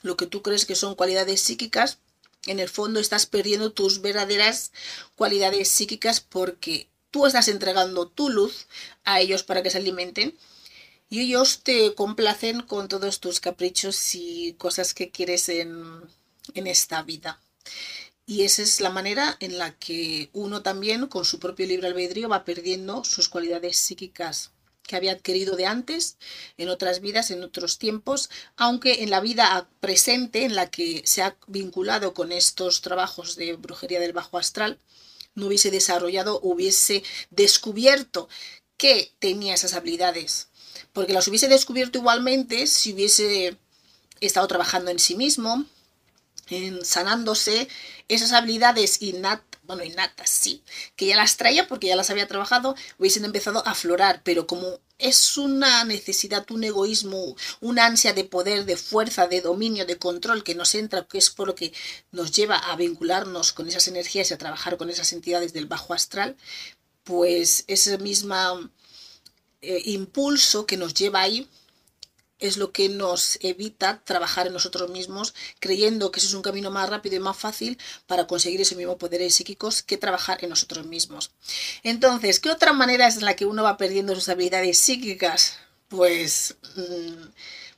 lo 0.02 0.18
que 0.18 0.26
tú 0.26 0.42
crees 0.42 0.66
que 0.66 0.76
son 0.76 0.96
cualidades 0.96 1.40
psíquicas, 1.40 2.00
en 2.48 2.60
el 2.60 2.70
fondo 2.70 3.00
estás 3.00 3.28
perdiendo 3.28 3.72
tus 3.74 4.02
verdaderas 4.02 4.72
cualidades 5.16 5.70
psíquicas 5.70 6.20
porque 6.20 6.90
tú 7.12 7.28
estás 7.28 7.48
entregando 7.48 8.08
tu 8.08 8.30
luz 8.30 8.66
a 9.04 9.20
ellos 9.20 9.44
para 9.44 9.62
que 9.62 9.70
se 9.70 9.78
alimenten 9.78 10.36
y 11.10 11.22
ellos 11.22 11.62
te 11.64 11.96
complacen 11.96 12.62
con 12.62 12.88
todos 12.88 13.20
tus 13.20 13.40
caprichos 13.40 14.16
y 14.16 14.54
cosas 14.54 14.94
que 14.94 15.12
quieres 15.12 15.50
en, 15.50 16.02
en 16.54 16.68
esta 16.68 17.02
vida. 17.04 17.42
Y 18.26 18.44
esa 18.44 18.62
es 18.62 18.80
la 18.80 18.92
manera 18.92 19.36
en 19.40 19.58
la 19.58 19.76
que 19.78 20.30
uno 20.34 20.62
también, 20.62 21.08
con 21.08 21.26
su 21.26 21.40
propio 21.40 21.66
libre 21.66 21.88
albedrío, 21.88 22.30
va 22.30 22.46
perdiendo 22.46 23.04
sus 23.04 23.28
cualidades 23.28 23.78
psíquicas 23.78 24.52
que 24.84 24.96
había 24.96 25.14
adquirido 25.14 25.56
de 25.56 25.66
antes, 25.66 26.18
en 26.58 26.70
otras 26.70 27.00
vidas, 27.00 27.32
en 27.32 27.44
otros 27.44 27.78
tiempos, 27.78 28.30
aunque 28.56 29.04
en 29.04 29.10
la 29.10 29.20
vida 29.20 29.70
presente, 29.80 30.46
en 30.46 30.56
la 30.56 30.70
que 30.70 31.04
se 31.06 31.22
ha 31.22 31.38
vinculado 31.48 32.14
con 32.14 32.32
estos 32.32 32.82
trabajos 32.82 33.36
de 33.36 33.54
brujería 33.54 34.00
del 34.00 34.14
bajo 34.14 34.38
astral, 34.38 34.80
no 35.36 35.48
hubiese 35.48 35.72
desarrollado, 35.72 36.40
hubiese 36.42 37.04
descubierto 37.30 38.30
que 38.78 39.12
tenía 39.20 39.54
esas 39.54 39.74
habilidades, 39.74 40.50
porque 40.94 41.14
las 41.14 41.28
hubiese 41.28 41.48
descubierto 41.48 41.98
igualmente 41.98 42.68
si 42.68 42.94
hubiese 42.94 43.58
estado 44.22 44.48
trabajando 44.48 44.92
en 44.92 45.00
sí 45.00 45.16
mismo, 45.16 45.66
en 46.50 46.84
sanándose, 46.84 47.68
esas 48.08 48.32
habilidades 48.32 49.02
innatas 49.02 49.50
bueno, 49.70 49.84
innatas, 49.84 50.32
sí, 50.32 50.64
que 50.96 51.06
ya 51.06 51.16
las 51.16 51.38
traía 51.38 51.68
porque 51.68 51.86
ya 51.86 51.96
las 51.96 52.10
había 52.10 52.28
trabajado, 52.28 52.76
hubiesen 52.98 53.24
empezado 53.24 53.60
a 53.68 53.72
aflorar, 53.72 54.22
pero 54.24 54.48
como 54.48 54.80
es 54.98 55.38
una 55.38 55.84
necesidad, 55.84 56.44
un 56.50 56.64
egoísmo, 56.64 57.36
una 57.62 57.86
ansia 57.86 58.14
de 58.14 58.24
poder, 58.24 58.66
de 58.66 58.78
fuerza, 58.78 59.28
de 59.28 59.42
dominio, 59.42 59.86
de 59.86 60.00
control 60.00 60.44
que 60.44 60.56
nos 60.56 60.74
entra, 60.74 61.06
que 61.06 61.20
es 61.20 61.30
por 61.30 61.50
lo 61.50 61.54
que 61.54 61.72
nos 62.12 62.32
lleva 62.32 62.58
a 62.58 62.76
vincularnos 62.78 63.54
con 63.54 63.68
esas 63.68 63.88
energías 63.88 64.32
y 64.32 64.34
a 64.34 64.40
trabajar 64.40 64.76
con 64.78 64.90
esas 64.90 65.14
entidades 65.14 65.54
del 65.54 65.68
bajo 65.68 65.94
astral, 65.94 66.36
pues 67.04 67.64
ese 67.68 68.00
mismo 68.00 68.72
eh, 69.62 69.82
impulso 69.86 70.66
que 70.66 70.78
nos 70.78 70.94
lleva 70.94 71.22
ahí 71.22 71.48
es 72.40 72.58
lo 72.58 72.72
que 72.72 72.90
nos 72.90 73.38
evita 73.42 74.02
trabajar 74.04 74.48
en 74.48 74.54
nosotros 74.54 74.90
mismos, 74.90 75.36
creyendo 75.60 76.12
que 76.12 76.20
ese 76.20 76.28
es 76.28 76.34
un 76.34 76.42
camino 76.42 76.72
más 76.72 76.90
rápido 76.90 77.18
y 77.18 77.20
más 77.20 77.38
fácil 77.38 77.78
para 78.08 78.28
conseguir 78.28 78.62
ese 78.62 78.76
mismo 78.76 78.98
poderes 78.98 79.36
psíquicos 79.36 79.84
que 79.84 79.98
trabajar 79.98 80.44
en 80.44 80.50
nosotros 80.50 80.86
mismos. 80.86 81.32
Entonces, 81.84 82.40
¿qué 82.40 82.50
otra 82.50 82.74
manera 82.74 83.08
es 83.08 83.18
en 83.18 83.26
la 83.26 83.36
que 83.36 83.46
uno 83.46 83.64
va 83.64 83.78
perdiendo 83.78 84.16
sus 84.16 84.30
habilidades 84.30 84.78
psíquicas? 84.78 85.58
Pues, 85.90 86.56
mm, 86.76 87.26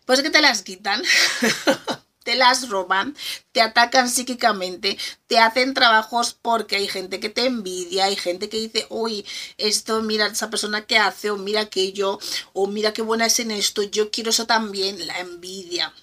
pues 0.06 0.22
que 0.22 0.30
te 0.30 0.42
las 0.42 0.62
quitan. 0.62 1.02
te 2.24 2.36
las 2.36 2.70
roban, 2.70 3.16
te 3.52 3.62
atacan 3.62 4.10
psíquicamente, 4.10 4.98
te 5.28 5.40
hacen 5.40 5.74
trabajos 5.74 6.38
porque 6.42 6.76
hay 6.76 6.88
gente 6.88 7.20
que 7.20 7.30
te 7.30 7.46
envidia, 7.46 8.06
hay 8.06 8.16
gente 8.16 8.50
que 8.50 8.58
dice, 8.58 8.86
uy, 8.90 9.26
esto, 9.58 10.02
mira 10.02 10.28
esa 10.28 10.50
persona 10.50 10.86
que 10.86 10.98
hace, 10.98 11.32
o 11.32 11.38
mira 11.38 11.62
aquello, 11.62 12.20
o 12.54 12.68
mira 12.68 12.94
qué 12.94 13.02
buena 13.02 13.26
es 13.26 13.40
en 13.40 13.52
esto, 13.52 13.84
yo 13.84 14.12
quiero 14.12 14.30
eso 14.30 14.46
también, 14.46 15.06
la 15.08 15.20
envidia 15.20 15.94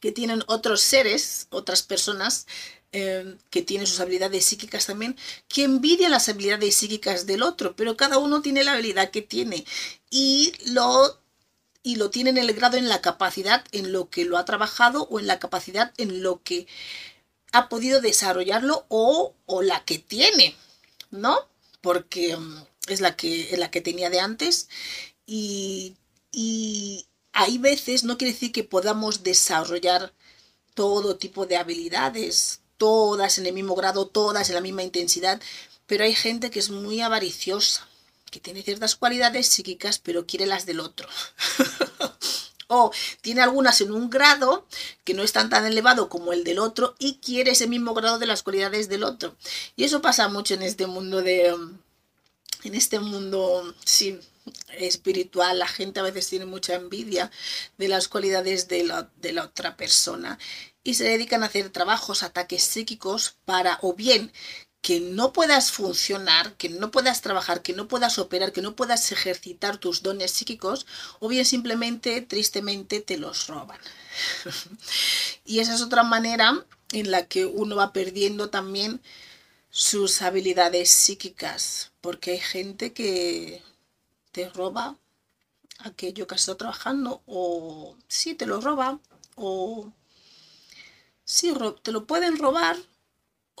que 0.00 0.12
tienen 0.12 0.42
otros 0.46 0.80
seres, 0.80 1.46
otras 1.50 1.82
personas 1.82 2.46
eh, 2.92 3.36
que 3.50 3.62
tienen 3.62 3.86
sus 3.86 4.00
habilidades 4.00 4.44
psíquicas 4.46 4.86
también, 4.86 5.16
que 5.48 5.62
envidian 5.62 6.10
las 6.10 6.28
habilidades 6.28 6.74
psíquicas 6.74 7.26
del 7.26 7.42
otro, 7.42 7.76
pero 7.76 7.96
cada 7.96 8.18
uno 8.18 8.42
tiene 8.42 8.64
la 8.64 8.72
habilidad 8.72 9.10
que 9.10 9.22
tiene. 9.22 9.64
Y 10.10 10.52
lo 10.72 11.19
y 11.82 11.96
lo 11.96 12.10
tiene 12.10 12.30
en 12.30 12.38
el 12.38 12.52
grado 12.52 12.76
en 12.76 12.88
la 12.88 13.00
capacidad 13.00 13.64
en 13.72 13.92
lo 13.92 14.10
que 14.10 14.24
lo 14.24 14.36
ha 14.38 14.44
trabajado 14.44 15.04
o 15.10 15.18
en 15.18 15.26
la 15.26 15.38
capacidad 15.38 15.92
en 15.96 16.22
lo 16.22 16.42
que 16.42 16.66
ha 17.52 17.68
podido 17.68 18.00
desarrollarlo 18.00 18.86
o, 18.88 19.34
o 19.46 19.62
la 19.62 19.84
que 19.84 19.98
tiene, 19.98 20.56
¿no? 21.10 21.48
Porque 21.80 22.36
mm, 22.36 22.64
es 22.88 23.00
la 23.00 23.16
que, 23.16 23.54
la 23.56 23.70
que 23.70 23.80
tenía 23.80 24.10
de 24.10 24.20
antes 24.20 24.68
y, 25.26 25.96
y 26.32 27.06
hay 27.32 27.58
veces, 27.58 28.04
no 28.04 28.18
quiere 28.18 28.34
decir 28.34 28.52
que 28.52 28.64
podamos 28.64 29.22
desarrollar 29.22 30.12
todo 30.74 31.16
tipo 31.16 31.46
de 31.46 31.56
habilidades, 31.56 32.60
todas 32.76 33.38
en 33.38 33.46
el 33.46 33.54
mismo 33.54 33.74
grado, 33.74 34.06
todas 34.06 34.48
en 34.48 34.54
la 34.54 34.60
misma 34.60 34.82
intensidad, 34.82 35.40
pero 35.86 36.04
hay 36.04 36.14
gente 36.14 36.50
que 36.50 36.60
es 36.60 36.70
muy 36.70 37.00
avariciosa 37.00 37.89
que 38.30 38.40
tiene 38.40 38.62
ciertas 38.62 38.96
cualidades 38.96 39.48
psíquicas, 39.48 39.98
pero 39.98 40.26
quiere 40.26 40.46
las 40.46 40.66
del 40.66 40.80
otro. 40.80 41.08
o 42.68 42.92
tiene 43.20 43.42
algunas 43.42 43.80
en 43.80 43.92
un 43.92 44.10
grado 44.10 44.66
que 45.04 45.12
no 45.12 45.24
es 45.24 45.32
tan 45.32 45.50
tan 45.50 45.66
elevado 45.66 46.08
como 46.08 46.32
el 46.32 46.44
del 46.44 46.60
otro 46.60 46.94
y 47.00 47.16
quiere 47.16 47.50
ese 47.50 47.66
mismo 47.66 47.94
grado 47.94 48.20
de 48.20 48.26
las 48.26 48.42
cualidades 48.44 48.88
del 48.88 49.02
otro. 49.02 49.36
Y 49.74 49.84
eso 49.84 50.00
pasa 50.00 50.28
mucho 50.28 50.54
en 50.54 50.62
este 50.62 50.86
mundo 50.86 51.20
de 51.20 51.48
en 51.48 52.74
este 52.74 53.00
mundo 53.00 53.74
sí 53.84 54.20
espiritual, 54.78 55.58
la 55.58 55.66
gente 55.66 56.00
a 56.00 56.04
veces 56.04 56.28
tiene 56.28 56.46
mucha 56.46 56.74
envidia 56.74 57.30
de 57.78 57.88
las 57.88 58.08
cualidades 58.08 58.68
de 58.68 58.84
la, 58.84 59.10
de 59.16 59.32
la 59.32 59.44
otra 59.44 59.76
persona 59.76 60.38
y 60.82 60.94
se 60.94 61.04
dedican 61.04 61.42
a 61.42 61.46
hacer 61.46 61.70
trabajos, 61.70 62.22
ataques 62.22 62.62
psíquicos 62.62 63.36
para 63.44 63.78
o 63.82 63.94
bien 63.94 64.32
que 64.82 65.00
no 65.00 65.32
puedas 65.32 65.72
funcionar, 65.72 66.54
que 66.54 66.68
no 66.70 66.90
puedas 66.90 67.20
trabajar, 67.20 67.62
que 67.62 67.74
no 67.74 67.86
puedas 67.88 68.18
operar, 68.18 68.52
que 68.52 68.62
no 68.62 68.76
puedas 68.76 69.12
ejercitar 69.12 69.78
tus 69.78 70.02
dones 70.02 70.30
psíquicos, 70.30 70.86
o 71.18 71.28
bien 71.28 71.44
simplemente, 71.44 72.22
tristemente, 72.22 73.00
te 73.00 73.18
los 73.18 73.46
roban. 73.46 73.78
y 75.44 75.60
esa 75.60 75.74
es 75.74 75.82
otra 75.82 76.02
manera 76.02 76.64
en 76.92 77.10
la 77.10 77.26
que 77.26 77.46
uno 77.46 77.76
va 77.76 77.92
perdiendo 77.92 78.50
también 78.50 79.00
sus 79.70 80.22
habilidades 80.22 80.90
psíquicas, 80.90 81.92
porque 82.00 82.32
hay 82.32 82.40
gente 82.40 82.92
que 82.92 83.62
te 84.32 84.48
roba 84.48 84.96
aquello 85.78 86.26
que 86.26 86.34
has 86.34 86.42
estado 86.42 86.58
trabajando, 86.58 87.22
o 87.26 87.96
sí, 88.08 88.34
te 88.34 88.46
lo 88.46 88.60
roba, 88.60 88.98
o 89.36 89.92
sí, 91.24 91.52
te 91.82 91.92
lo 91.92 92.06
pueden 92.06 92.38
robar, 92.38 92.76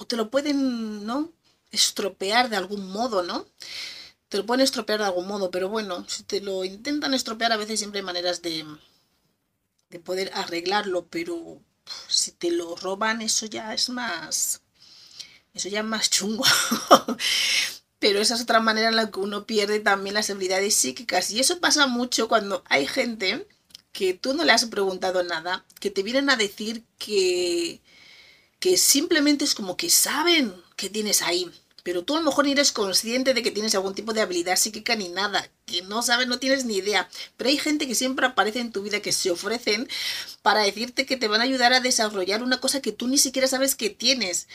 o 0.00 0.06
te 0.06 0.16
lo 0.16 0.30
pueden, 0.30 1.04
¿no? 1.04 1.30
Estropear 1.70 2.48
de 2.48 2.56
algún 2.56 2.88
modo, 2.90 3.22
¿no? 3.22 3.46
Te 4.30 4.38
lo 4.38 4.46
pueden 4.46 4.62
estropear 4.62 4.98
de 4.98 5.04
algún 5.04 5.28
modo, 5.28 5.50
pero 5.50 5.68
bueno, 5.68 6.08
si 6.08 6.22
te 6.22 6.40
lo 6.40 6.64
intentan 6.64 7.12
estropear, 7.12 7.52
a 7.52 7.58
veces 7.58 7.78
siempre 7.80 8.00
hay 8.00 8.06
maneras 8.06 8.40
de, 8.40 8.64
de 9.90 10.00
poder 10.00 10.30
arreglarlo, 10.34 11.06
pero 11.08 11.60
si 12.08 12.32
te 12.32 12.50
lo 12.50 12.76
roban, 12.76 13.20
eso 13.20 13.44
ya 13.44 13.74
es 13.74 13.90
más. 13.90 14.62
Eso 15.52 15.68
ya 15.68 15.80
es 15.80 15.84
más 15.84 16.08
chungo. 16.08 16.44
pero 17.98 18.20
esa 18.20 18.36
es 18.36 18.40
otra 18.40 18.60
manera 18.60 18.88
en 18.88 18.96
la 18.96 19.10
que 19.10 19.20
uno 19.20 19.44
pierde 19.44 19.80
también 19.80 20.14
las 20.14 20.30
habilidades 20.30 20.74
psíquicas. 20.76 21.30
Y 21.30 21.40
eso 21.40 21.60
pasa 21.60 21.86
mucho 21.86 22.26
cuando 22.26 22.64
hay 22.70 22.86
gente 22.86 23.46
que 23.92 24.14
tú 24.14 24.32
no 24.32 24.44
le 24.44 24.52
has 24.52 24.64
preguntado 24.64 25.22
nada, 25.24 25.66
que 25.78 25.90
te 25.90 26.02
vienen 26.02 26.30
a 26.30 26.36
decir 26.36 26.84
que, 26.96 27.82
que 28.60 28.76
simplemente 28.76 29.44
es 29.44 29.54
como 29.54 29.76
que 29.76 29.90
saben 29.90 30.54
que 30.76 30.90
tienes 30.90 31.22
ahí, 31.22 31.50
pero 31.82 32.04
tú 32.04 32.14
a 32.14 32.20
lo 32.20 32.26
mejor 32.26 32.44
ni 32.44 32.52
eres 32.52 32.72
consciente 32.72 33.32
de 33.34 33.42
que 33.42 33.50
tienes 33.50 33.74
algún 33.74 33.94
tipo 33.94 34.12
de 34.12 34.20
habilidad 34.20 34.56
psíquica 34.56 34.94
ni 34.96 35.08
nada, 35.08 35.50
que 35.64 35.82
no 35.82 36.02
sabes, 36.02 36.28
no 36.28 36.38
tienes 36.38 36.64
ni 36.66 36.76
idea. 36.76 37.08
Pero 37.36 37.48
hay 37.48 37.58
gente 37.58 37.86
que 37.88 37.94
siempre 37.94 38.26
aparece 38.26 38.60
en 38.60 38.70
tu 38.70 38.82
vida 38.82 39.00
que 39.00 39.12
se 39.12 39.30
ofrecen 39.30 39.88
para 40.42 40.60
decirte 40.60 41.06
que 41.06 41.16
te 41.16 41.28
van 41.28 41.40
a 41.40 41.44
ayudar 41.44 41.72
a 41.72 41.80
desarrollar 41.80 42.42
una 42.42 42.60
cosa 42.60 42.82
que 42.82 42.92
tú 42.92 43.08
ni 43.08 43.18
siquiera 43.18 43.48
sabes 43.48 43.74
que 43.74 43.88
tienes. 43.88 44.46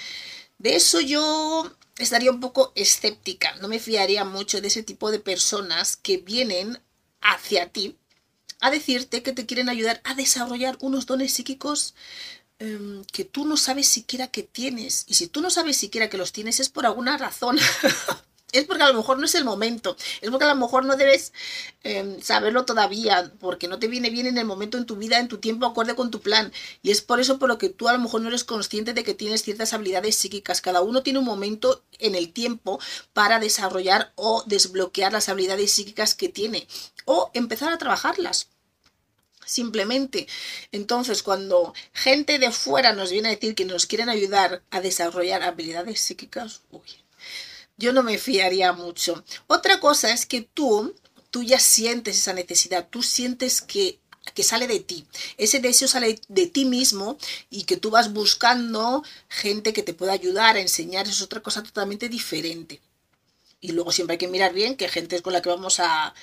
De 0.60 0.76
eso 0.76 1.02
yo 1.02 1.76
estaría 1.98 2.32
un 2.32 2.40
poco 2.40 2.72
escéptica, 2.76 3.56
no 3.56 3.68
me 3.68 3.80
fiaría 3.80 4.24
mucho 4.24 4.62
de 4.62 4.68
ese 4.68 4.84
tipo 4.84 5.12
de 5.12 5.20
personas 5.20 5.98
que 5.98 6.18
vienen 6.18 6.80
hacia 7.22 7.70
ti 7.70 7.98
a 8.62 8.70
decirte 8.70 9.24
que 9.24 9.34
te 9.34 9.46
quieren 9.46 9.70
ayudar 9.70 10.02
a 10.04 10.14
desarrollar 10.14 10.78
unos 10.80 11.06
dones 11.06 11.34
psíquicos 11.34 11.94
Em, 12.58 13.04
que 13.12 13.26
tú 13.26 13.46
no 13.46 13.58
sabes 13.58 13.88
siquiera 13.88 14.28
que 14.30 14.44
tienes. 14.44 15.04
Y 15.08 15.16
si 15.16 15.28
tú 15.28 15.42
no 15.42 15.50
sabes 15.50 15.76
siquiera 15.76 16.10
que 16.10 16.18
los 16.18 16.32
tienes 16.32 16.60
es 16.60 16.70
por 16.70 16.86
alguna 16.86 17.18
razón. 17.18 17.58
es 18.54 18.64
porque 18.66 18.84
a 18.84 18.88
lo 18.90 18.94
mejor 18.94 19.20
no 19.20 19.26
es 19.26 19.36
el 19.36 19.44
momento, 19.44 19.98
es 20.22 20.30
porque 20.30 20.46
a 20.46 20.54
lo 20.54 20.56
mejor 20.56 20.86
no 20.86 20.96
debes 20.96 21.34
em, 21.84 22.22
saberlo 22.22 22.64
todavía, 22.64 23.34
porque 23.40 23.68
no 23.68 23.80
te 23.80 23.90
viene 23.90 24.10
bien 24.10 24.28
en 24.28 24.38
el 24.38 24.46
momento 24.46 24.78
en 24.78 24.86
tu 24.86 24.96
vida, 24.96 25.20
en 25.20 25.28
tu 25.28 25.40
tiempo, 25.40 25.66
acorde 25.66 25.96
con 25.96 26.12
tu 26.12 26.22
plan. 26.22 26.54
Y 26.82 26.92
es 26.92 27.02
por 27.02 27.20
eso 27.20 27.38
por 27.40 27.50
lo 27.50 27.58
que 27.58 27.70
tú 27.70 27.90
a 27.90 27.94
lo 27.94 28.00
mejor 28.00 28.22
no 28.22 28.30
eres 28.30 28.46
consciente 28.46 28.94
de 28.94 29.04
que 29.04 29.14
tienes 29.14 29.44
ciertas 29.44 29.74
habilidades 29.74 30.16
psíquicas. 30.16 30.62
Cada 30.62 30.82
uno 30.82 31.04
tiene 31.04 31.20
un 31.20 31.26
momento 31.26 31.84
en 32.00 32.16
el 32.16 32.32
tiempo 32.32 32.80
para 33.14 33.40
desarrollar 33.40 34.14
o 34.16 34.44
desbloquear 34.46 35.12
las 35.12 35.28
habilidades 35.28 35.72
psíquicas 35.72 36.16
que 36.16 36.30
tiene 36.30 36.68
o 37.04 37.32
empezar 37.34 37.74
a 37.74 37.78
trabajarlas 37.78 38.48
simplemente. 39.46 40.28
Entonces, 40.72 41.24
cuando 41.24 41.74
gente 41.94 42.40
de 42.40 42.52
fuera 42.52 42.94
nos 42.94 43.12
viene 43.12 43.30
a 43.30 43.36
decir 43.36 43.56
que 43.56 43.66
nos 43.66 43.86
quieren 43.86 44.10
ayudar 44.10 44.64
a 44.72 44.82
desarrollar 44.82 45.44
habilidades 45.44 46.02
psíquicas, 46.02 46.62
yo 47.78 47.94
no 47.94 48.04
me 48.04 48.18
fiaría 48.18 48.74
mucho. 48.74 49.24
Otra 49.48 49.80
cosa 49.80 50.12
es 50.12 50.26
que 50.26 50.42
tú, 50.42 50.96
tú 51.30 51.44
ya 51.44 51.60
sientes 51.60 52.18
esa 52.18 52.34
necesidad, 52.34 52.88
tú 52.90 53.04
sientes 53.04 53.62
que 53.62 54.00
que 54.34 54.44
sale 54.44 54.68
de 54.68 54.80
ti. 54.80 55.06
Ese 55.38 55.60
deseo 55.60 55.88
sale 55.88 56.20
de 56.28 56.48
ti 56.48 56.66
mismo 56.66 57.18
y 57.50 57.64
que 57.64 57.78
tú 57.78 57.92
vas 57.92 58.12
buscando 58.12 59.04
gente 59.30 59.74
que 59.74 59.84
te 59.84 59.94
pueda 59.94 60.14
ayudar 60.14 60.56
a 60.56 60.62
enseñar, 60.62 61.08
es 61.08 61.22
otra 61.22 61.42
cosa 61.42 61.62
totalmente 61.62 62.10
diferente. 62.10 62.82
Y 63.62 63.72
luego 63.72 63.92
siempre 63.92 64.14
hay 64.14 64.18
que 64.18 64.28
mirar 64.28 64.54
bien 64.54 64.78
qué 64.78 64.88
gente 64.90 65.16
es 65.16 65.22
con 65.22 65.34
la 65.34 65.42
que 65.42 65.50
vamos 65.50 65.80
a, 65.80 66.14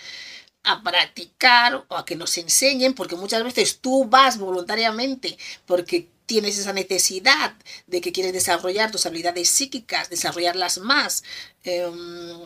a 0.65 0.83
practicar 0.83 1.85
o 1.89 1.97
a 1.97 2.05
que 2.05 2.17
nos 2.17 2.37
enseñen, 2.39 2.95
porque 2.95 3.17
muchas 3.17 3.43
veces 3.43 3.79
tú 3.81 4.05
vas 4.05 4.39
voluntariamente 4.39 5.37
porque 5.67 6.09
tienes 6.27 6.59
esa 6.59 6.73
necesidad 6.73 7.55
de 7.87 8.01
que 8.01 8.13
quieres 8.13 8.33
desarrollar 8.33 8.91
tus 8.91 9.07
habilidades 9.07 9.49
psíquicas, 9.49 10.09
desarrollarlas 10.09 10.79
más, 10.79 11.25
em, 11.65 12.41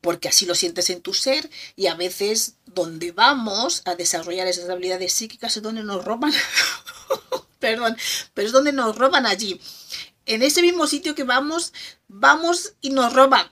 porque 0.00 0.28
así 0.28 0.46
lo 0.46 0.54
sientes 0.54 0.90
en 0.90 1.00
tu 1.00 1.14
ser 1.14 1.48
y 1.76 1.86
a 1.86 1.94
veces 1.94 2.56
donde 2.66 3.12
vamos 3.12 3.82
a 3.84 3.94
desarrollar 3.94 4.46
esas 4.46 4.68
habilidades 4.68 5.12
psíquicas 5.12 5.56
es 5.56 5.62
donde 5.62 5.82
nos 5.82 6.04
roban, 6.04 6.32
perdón, 7.58 7.96
pero 8.34 8.46
es 8.46 8.52
donde 8.52 8.72
nos 8.72 8.96
roban 8.96 9.26
allí. 9.26 9.60
En 10.26 10.42
ese 10.42 10.62
mismo 10.62 10.86
sitio 10.86 11.14
que 11.14 11.24
vamos, 11.24 11.72
vamos 12.08 12.74
y 12.80 12.90
nos 12.90 13.12
roban 13.12 13.50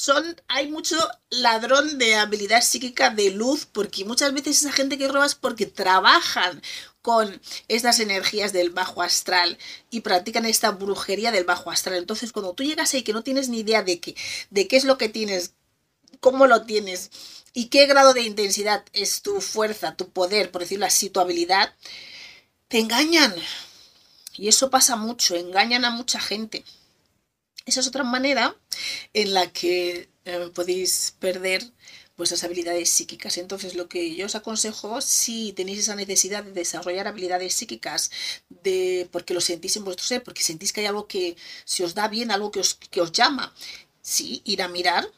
son, 0.00 0.40
hay 0.48 0.70
mucho 0.70 0.96
ladrón 1.28 1.98
de 1.98 2.14
habilidad 2.14 2.62
psíquica 2.62 3.10
de 3.10 3.30
luz, 3.30 3.66
porque 3.66 4.06
muchas 4.06 4.32
veces 4.32 4.60
esa 4.60 4.72
gente 4.72 4.96
que 4.96 5.08
roba 5.08 5.26
es 5.26 5.34
porque 5.34 5.66
trabajan 5.66 6.62
con 7.02 7.40
estas 7.68 8.00
energías 8.00 8.54
del 8.54 8.70
bajo 8.70 9.02
astral 9.02 9.58
y 9.90 10.00
practican 10.00 10.46
esta 10.46 10.70
brujería 10.70 11.32
del 11.32 11.44
bajo 11.44 11.70
astral. 11.70 11.96
Entonces, 11.96 12.32
cuando 12.32 12.54
tú 12.54 12.62
llegas 12.62 12.94
ahí 12.94 13.02
que 13.02 13.12
no 13.12 13.22
tienes 13.22 13.50
ni 13.50 13.60
idea 13.60 13.82
de 13.82 14.00
qué, 14.00 14.16
de 14.48 14.66
qué 14.68 14.78
es 14.78 14.84
lo 14.84 14.96
que 14.96 15.10
tienes, 15.10 15.52
cómo 16.20 16.46
lo 16.46 16.62
tienes 16.62 17.10
y 17.52 17.66
qué 17.66 17.84
grado 17.86 18.14
de 18.14 18.22
intensidad 18.22 18.82
es 18.94 19.20
tu 19.20 19.42
fuerza, 19.42 19.96
tu 19.96 20.08
poder, 20.08 20.50
por 20.50 20.62
decirlo 20.62 20.86
así, 20.86 21.10
tu 21.10 21.20
habilidad, 21.20 21.74
te 22.68 22.78
engañan. 22.78 23.34
Y 24.34 24.48
eso 24.48 24.70
pasa 24.70 24.96
mucho, 24.96 25.36
engañan 25.36 25.84
a 25.84 25.90
mucha 25.90 26.20
gente. 26.20 26.64
Esa 27.66 27.80
es 27.80 27.86
otra 27.86 28.04
manera 28.04 28.56
en 29.12 29.34
la 29.34 29.52
que 29.52 30.08
eh, 30.24 30.50
podéis 30.54 31.14
perder 31.18 31.62
vuestras 32.16 32.44
habilidades 32.44 32.90
psíquicas. 32.90 33.38
Entonces, 33.38 33.74
lo 33.74 33.88
que 33.88 34.14
yo 34.14 34.26
os 34.26 34.34
aconsejo, 34.34 35.00
si 35.00 35.52
tenéis 35.54 35.80
esa 35.80 35.96
necesidad 35.96 36.44
de 36.44 36.52
desarrollar 36.52 37.08
habilidades 37.08 37.54
psíquicas, 37.54 38.10
de, 38.50 39.08
porque 39.10 39.34
lo 39.34 39.40
sentís 39.40 39.76
en 39.76 39.84
vuestro 39.84 40.06
ser, 40.06 40.22
porque 40.22 40.42
sentís 40.42 40.72
que 40.72 40.80
hay 40.82 40.86
algo 40.86 41.06
que 41.06 41.36
se 41.64 41.82
os 41.84 41.94
da 41.94 42.08
bien, 42.08 42.30
algo 42.30 42.50
que 42.50 42.60
os, 42.60 42.74
que 42.74 43.00
os 43.00 43.12
llama, 43.12 43.54
sí, 44.02 44.42
ir 44.44 44.62
a 44.62 44.68
mirar, 44.68 45.08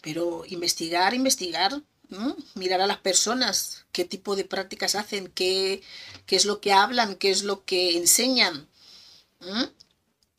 pero 0.00 0.44
investigar, 0.46 1.12
investigar, 1.14 1.82
mirar 2.54 2.80
a 2.80 2.86
las 2.86 2.98
personas, 2.98 3.86
qué 3.90 4.04
tipo 4.04 4.36
de 4.36 4.44
prácticas 4.44 4.94
hacen, 4.94 5.28
qué, 5.28 5.82
qué, 6.26 6.36
es 6.36 6.44
lo 6.44 6.60
que 6.60 6.72
hablan, 6.72 7.16
qué 7.16 7.30
es 7.30 7.42
lo 7.42 7.64
que 7.64 7.96
enseñan 7.96 8.68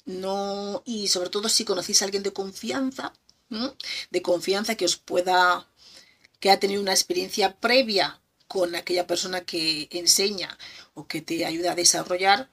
y 0.06 1.08
sobre 1.08 1.30
todo 1.30 1.50
si 1.50 1.66
conocéis 1.66 2.02
a 2.02 2.06
alguien 2.06 2.24
de 2.24 2.34
confianza, 2.34 3.14
de 4.12 4.22
confianza 4.22 4.76
que 4.76 4.86
os 4.86 4.98
pueda, 4.98 5.68
que 6.40 6.52
ha 6.52 6.60
tenido 6.60 6.82
una 6.82 6.94
experiencia 6.94 7.56
previa 7.56 8.22
con 8.48 8.76
aquella 8.76 9.08
persona 9.08 9.42
que 9.42 9.88
enseña 9.92 10.58
o 10.94 11.08
que 11.08 11.22
te 11.22 11.46
ayuda 11.46 11.72
a 11.72 11.76
desarrollar, 11.76 12.50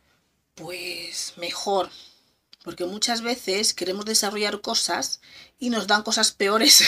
pues 0.54 1.34
mejor. 1.36 1.90
Porque 2.64 2.84
muchas 2.84 3.22
veces 3.22 3.74
queremos 3.74 4.04
desarrollar 4.04 4.60
cosas 4.60 5.20
y 5.58 5.70
nos 5.70 5.86
dan 5.86 6.02
cosas 6.02 6.32
peores. 6.32 6.84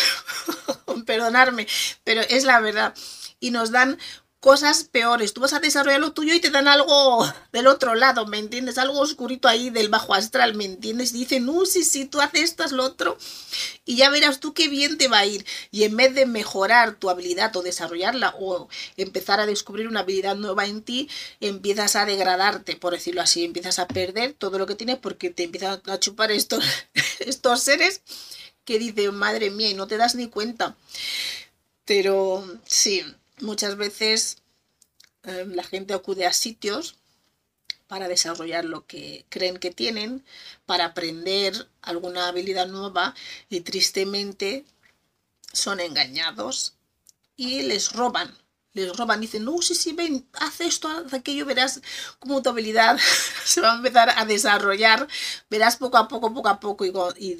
Perdonarme, 1.07 1.67
pero 2.05 2.21
es 2.23 2.45
la 2.45 2.61
verdad. 2.61 2.95
Y 3.41 3.51
nos 3.51 3.73
dan 3.73 3.99
cosas 4.45 4.85
peores. 4.85 5.33
Tú 5.33 5.41
vas 5.41 5.55
a 5.55 5.59
desarrollar 5.59 6.01
lo 6.01 6.13
tuyo 6.13 6.35
y 6.35 6.39
te 6.39 6.51
dan 6.51 6.69
algo 6.69 7.27
del 7.51 7.67
otro 7.67 7.95
lado, 7.95 8.27
¿me 8.27 8.39
entiendes? 8.39 8.77
Algo 8.77 9.01
oscurito 9.01 9.49
ahí 9.49 9.71
del 9.71 9.89
bajo 9.89 10.13
astral, 10.13 10.53
¿me 10.53 10.67
entiendes? 10.67 11.15
dicen, 11.15 11.47
no, 11.47 11.65
sí, 11.65 11.83
sí, 11.83 12.05
tú 12.05 12.21
haces 12.21 12.51
esto, 12.51 12.67
lo 12.77 12.85
otro. 12.85 13.17
Y 13.87 13.97
ya 13.97 14.11
verás 14.11 14.41
tú 14.41 14.53
qué 14.53 14.69
bien 14.69 14.99
te 14.99 15.09
va 15.09 15.21
a 15.21 15.25
ir. 15.25 15.47
Y 15.71 15.85
en 15.85 15.97
vez 15.97 16.15
de 16.15 16.27
mejorar 16.27 16.97
tu 16.97 17.09
habilidad 17.09 17.57
o 17.57 17.63
desarrollarla 17.63 18.35
o 18.39 18.69
empezar 18.99 19.41
a 19.41 19.47
descubrir 19.47 19.89
una 19.89 20.01
habilidad 20.01 20.37
nueva 20.37 20.67
en 20.67 20.83
ti, 20.83 21.09
empiezas 21.41 21.97
a 21.97 22.05
degradarte, 22.05 22.77
por 22.77 22.93
decirlo 22.93 23.23
así. 23.23 23.45
Empiezas 23.45 23.79
a 23.79 23.89
perder 23.89 24.35
todo 24.35 24.59
lo 24.59 24.67
que 24.67 24.75
tienes 24.75 24.99
porque 24.99 25.31
te 25.31 25.45
empiezan 25.45 25.81
a 25.87 25.99
chupar 25.99 26.31
estos, 26.31 26.63
estos 27.21 27.63
seres 27.63 28.03
que 28.67 28.79
dicen, 28.79 29.15
madre 29.15 29.51
mía, 29.51 29.71
y 29.71 29.75
no 29.75 29.87
te 29.87 29.97
das 29.97 30.15
ni 30.15 30.29
cuenta. 30.29 30.77
Pero 31.87 32.47
sí, 32.67 33.03
muchas 33.41 33.77
veces 33.77 34.39
em, 35.25 35.55
la 35.55 35.65
gente 35.65 35.95
acude 35.95 36.27
a 36.27 36.33
sitios 36.33 36.97
para 37.87 38.09
desarrollar 38.09 38.65
lo 38.65 38.87
que 38.87 39.25
creen 39.29 39.59
que 39.59 39.71
tienen, 39.71 40.25
para 40.67 40.87
aprender 40.87 41.69
alguna 41.83 42.29
habilidad 42.29 42.67
nueva 42.67 43.15
y 43.51 43.61
tristemente 43.61 44.65
son 45.53 45.81
engañados 45.81 46.75
y 47.37 47.63
les 47.63 47.93
roban. 47.93 48.37
Les 48.73 48.97
roban, 48.97 49.21
dicen, 49.21 49.45
no, 49.45 49.63
sí, 49.63 49.75
sí, 49.77 49.93
ven, 49.93 50.27
haz 50.33 50.61
esto, 50.61 50.89
haz 50.89 51.15
aquello, 51.15 51.47
verás 51.47 51.81
cómo 52.19 52.43
tu 52.43 52.51
habilidad 52.51 52.99
se 53.45 53.61
va 53.61 53.73
a 53.73 53.77
empezar 53.77 54.13
a 54.17 54.25
desarrollar, 54.25 55.07
verás 55.49 55.77
poco 55.77 55.97
a 55.97 56.09
poco, 56.09 56.35
poco 56.35 56.49
a 56.49 56.59
poco, 56.59 56.85
y, 56.85 57.37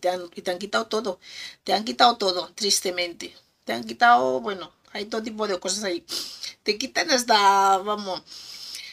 te 0.00 0.08
han, 0.08 0.22
y 0.34 0.42
te 0.42 0.50
han 0.50 0.58
quitado 0.58 0.86
todo, 0.86 1.20
te 1.62 1.72
han 1.72 1.84
quitado 1.84 2.16
todo, 2.16 2.52
tristemente. 2.54 3.36
Te 3.64 3.72
han 3.72 3.84
quitado, 3.84 4.40
bueno, 4.40 4.72
hay 4.94 5.06
todo 5.06 5.22
tipo 5.22 5.46
de 5.46 5.58
cosas 5.58 5.84
ahí. 5.84 6.04
Te 6.62 6.78
quitan 6.78 7.10
hasta, 7.10 7.78
vamos, 7.78 8.22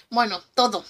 bueno, 0.10 0.44
todo. 0.56 0.84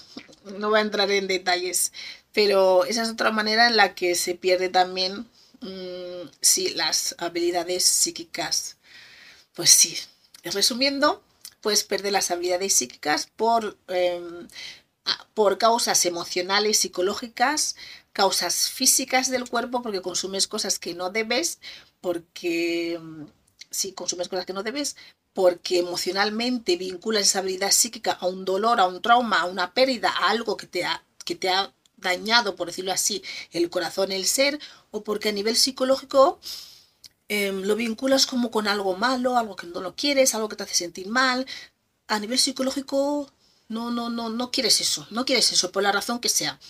No 0.58 0.70
voy 0.70 0.78
a 0.80 0.82
entrar 0.82 1.10
en 1.12 1.28
detalles, 1.28 1.92
pero 2.32 2.84
esa 2.86 3.02
es 3.02 3.10
otra 3.10 3.30
manera 3.30 3.68
en 3.68 3.76
la 3.76 3.94
que 3.94 4.14
se 4.16 4.34
pierde 4.34 4.68
también, 4.70 5.28
mm, 5.60 6.28
sí, 6.40 6.70
las 6.70 7.14
habilidades 7.18 7.84
psíquicas. 7.84 8.78
Pues 9.54 9.70
sí, 9.70 9.96
resumiendo, 10.44 11.22
puedes 11.60 11.84
perder 11.84 12.12
las 12.12 12.30
habilidades 12.30 12.72
psíquicas 12.74 13.28
por, 13.36 13.76
em, 13.88 14.48
por 15.34 15.58
causas 15.58 16.06
emocionales, 16.06 16.78
psicológicas, 16.78 17.76
causas 18.12 18.70
físicas 18.70 19.30
del 19.30 19.48
cuerpo, 19.48 19.82
porque 19.82 20.02
consumes 20.02 20.46
cosas 20.48 20.78
que 20.78 20.94
no 20.94 21.10
debes, 21.10 21.58
porque 22.00 22.98
si 23.72 23.92
consumes 23.92 24.28
cosas 24.28 24.46
que 24.46 24.52
no 24.52 24.62
debes, 24.62 24.96
porque 25.32 25.78
emocionalmente 25.78 26.76
vinculas 26.76 27.22
esa 27.22 27.40
habilidad 27.40 27.70
psíquica 27.70 28.12
a 28.12 28.26
un 28.26 28.44
dolor, 28.44 28.80
a 28.80 28.86
un 28.86 29.02
trauma, 29.02 29.40
a 29.40 29.46
una 29.46 29.72
pérdida, 29.74 30.10
a 30.10 30.30
algo 30.30 30.56
que 30.56 30.66
te 30.66 30.84
ha, 30.84 31.02
que 31.24 31.34
te 31.34 31.48
ha 31.48 31.72
dañado, 31.96 32.54
por 32.56 32.66
decirlo 32.68 32.92
así, 32.92 33.22
el 33.52 33.70
corazón, 33.70 34.12
el 34.12 34.26
ser, 34.26 34.60
o 34.90 35.02
porque 35.02 35.30
a 35.30 35.32
nivel 35.32 35.56
psicológico 35.56 36.38
em, 37.28 37.62
lo 37.62 37.76
vinculas 37.76 38.26
como 38.26 38.50
con 38.50 38.68
algo 38.68 38.96
malo, 38.96 39.38
algo 39.38 39.56
que 39.56 39.66
no 39.66 39.80
lo 39.80 39.96
quieres, 39.96 40.34
algo 40.34 40.48
que 40.48 40.56
te 40.56 40.64
hace 40.64 40.74
sentir 40.74 41.08
mal. 41.08 41.46
A 42.08 42.18
nivel 42.18 42.38
psicológico 42.38 43.32
no, 43.68 43.90
no, 43.90 44.10
no, 44.10 44.28
no 44.28 44.50
quieres 44.50 44.80
eso, 44.80 45.06
no 45.10 45.24
quieres 45.24 45.50
eso, 45.52 45.72
por 45.72 45.82
la 45.82 45.92
razón 45.92 46.20
que 46.20 46.28
sea. 46.28 46.60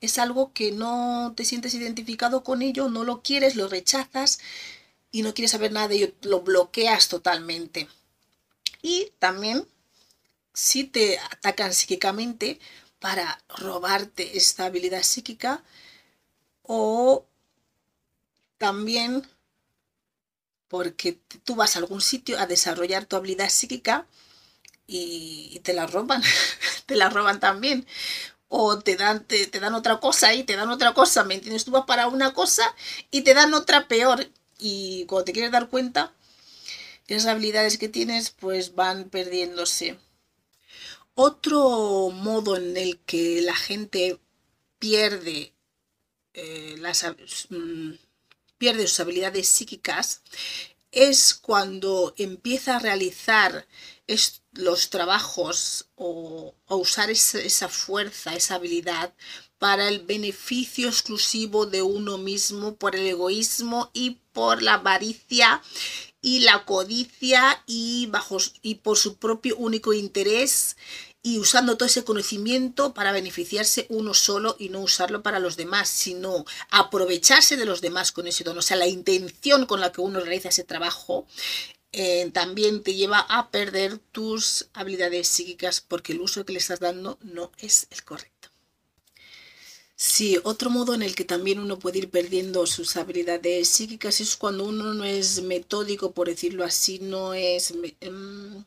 Es 0.00 0.18
algo 0.18 0.52
que 0.52 0.72
no 0.72 1.34
te 1.36 1.44
sientes 1.44 1.74
identificado 1.74 2.44
con 2.44 2.62
ello, 2.62 2.88
no 2.88 3.04
lo 3.04 3.22
quieres, 3.22 3.56
lo 3.56 3.68
rechazas 3.68 4.38
y 5.10 5.22
no 5.22 5.34
quieres 5.34 5.52
saber 5.52 5.72
nada 5.72 5.88
de 5.88 5.96
ello, 5.96 6.12
lo 6.22 6.40
bloqueas 6.42 7.08
totalmente. 7.08 7.88
Y 8.82 9.12
también 9.18 9.66
si 10.52 10.84
te 10.84 11.18
atacan 11.18 11.72
psíquicamente 11.72 12.58
para 12.98 13.42
robarte 13.48 14.36
esta 14.36 14.66
habilidad 14.66 15.02
psíquica 15.02 15.62
o 16.62 17.26
también 18.58 19.26
porque 20.68 21.20
tú 21.44 21.54
vas 21.54 21.76
a 21.76 21.78
algún 21.78 22.00
sitio 22.00 22.38
a 22.38 22.46
desarrollar 22.46 23.06
tu 23.06 23.16
habilidad 23.16 23.48
psíquica 23.48 24.06
y, 24.86 25.60
te 25.64 25.74
la 25.74 25.86
roban, 25.86 26.22
te 26.86 26.96
la 26.96 27.08
roban 27.10 27.40
también. 27.40 27.86
o 28.48 28.78
te 28.78 28.96
dan, 28.96 29.24
te, 29.24 29.46
dan 29.60 29.74
otra 29.74 30.00
cosa 30.00 30.34
y 30.34 30.44
te 30.44 30.56
dan 30.56 30.70
otra 30.70 30.94
cosa, 30.94 31.24
¿me 31.24 31.34
entiendes? 31.34 31.64
Tú 31.64 31.70
vas 31.70 31.84
para 31.86 32.08
una 32.08 32.32
cosa 32.34 32.64
y 33.10 33.22
te 33.22 33.34
dan 33.34 33.54
otra 33.54 33.88
peor. 33.88 34.28
Y 34.58 35.06
cuando 35.06 35.24
te 35.24 35.32
quieres 35.32 35.52
dar 35.52 35.68
cuenta, 35.68 36.14
esas 37.06 37.26
habilidades 37.26 37.78
que 37.78 37.88
tienes 37.88 38.30
pues 38.30 38.74
van 38.74 39.08
perdiéndose. 39.08 39.98
Otro 41.14 42.10
modo 42.10 42.56
en 42.56 42.76
el 42.76 42.98
que 43.00 43.40
la 43.42 43.56
gente 43.56 44.20
pierde, 44.78 45.52
eh, 46.34 46.76
las, 46.78 47.04
mm, 47.50 47.92
pierde 48.58 48.86
sus 48.86 49.00
habilidades 49.00 49.48
psíquicas 49.48 50.22
es 50.92 51.34
cuando 51.34 52.14
empieza 52.16 52.76
a 52.76 52.78
realizar 52.78 53.66
los 54.52 54.90
trabajos 54.90 55.86
o 55.96 56.54
a 56.66 56.74
usar 56.74 57.10
esa, 57.10 57.68
fuerza, 57.68 58.34
esa 58.34 58.54
habilidad 58.54 59.14
para 59.58 59.88
el 59.88 60.00
beneficio 60.00 60.88
exclusivo 60.88 61.66
de 61.66 61.82
uno 61.82 62.18
mismo, 62.18 62.76
por 62.76 62.96
el 62.96 63.06
egoísmo 63.06 63.90
y 63.92 64.18
por 64.32 64.62
la 64.62 64.74
avaricia 64.74 65.62
y 66.20 66.40
la 66.40 66.64
codicia 66.64 67.62
y, 67.66 68.06
bajo, 68.06 68.38
y 68.62 68.76
por 68.76 68.96
su 68.96 69.16
propio 69.16 69.56
único 69.56 69.92
interés 69.92 70.76
y 71.22 71.38
usando 71.38 71.76
todo 71.76 71.86
ese 71.86 72.04
conocimiento 72.04 72.94
para 72.94 73.12
beneficiarse 73.12 73.86
uno 73.88 74.14
solo 74.14 74.56
y 74.58 74.68
no 74.68 74.80
usarlo 74.80 75.22
para 75.22 75.40
los 75.40 75.56
demás, 75.56 75.88
sino 75.88 76.44
aprovecharse 76.70 77.56
de 77.56 77.66
los 77.66 77.80
demás 77.80 78.12
con 78.12 78.26
ese 78.26 78.44
don. 78.44 78.56
O 78.58 78.62
sea, 78.62 78.76
la 78.76 78.86
intención 78.86 79.66
con 79.66 79.80
la 79.80 79.92
que 79.92 80.00
uno 80.00 80.20
realiza 80.20 80.48
ese 80.48 80.64
trabajo 80.64 81.26
eh, 81.92 82.30
también 82.32 82.82
te 82.82 82.94
lleva 82.94 83.20
a 83.20 83.50
perder 83.50 83.98
tus 83.98 84.68
habilidades 84.74 85.28
psíquicas 85.28 85.80
porque 85.80 86.12
el 86.12 86.20
uso 86.20 86.44
que 86.44 86.52
le 86.52 86.60
estás 86.60 86.80
dando 86.80 87.18
no 87.22 87.50
es 87.58 87.88
el 87.90 88.04
correcto. 88.04 88.37
Sí, 90.00 90.38
otro 90.44 90.70
modo 90.70 90.94
en 90.94 91.02
el 91.02 91.14
que 91.16 91.24
también 91.24 91.58
uno 91.58 91.78
puede 91.80 91.98
ir 91.98 92.08
perdiendo 92.10 92.66
sus 92.66 92.96
habilidades 92.96 93.68
psíquicas 93.68 94.20
es 94.20 94.36
cuando 94.36 94.64
uno 94.64 94.94
no 94.94 95.04
es 95.04 95.42
metódico, 95.42 96.12
por 96.12 96.28
decirlo 96.28 96.64
así, 96.64 97.00
no 97.00 97.34
es... 97.34 97.74
Em, 98.00 98.64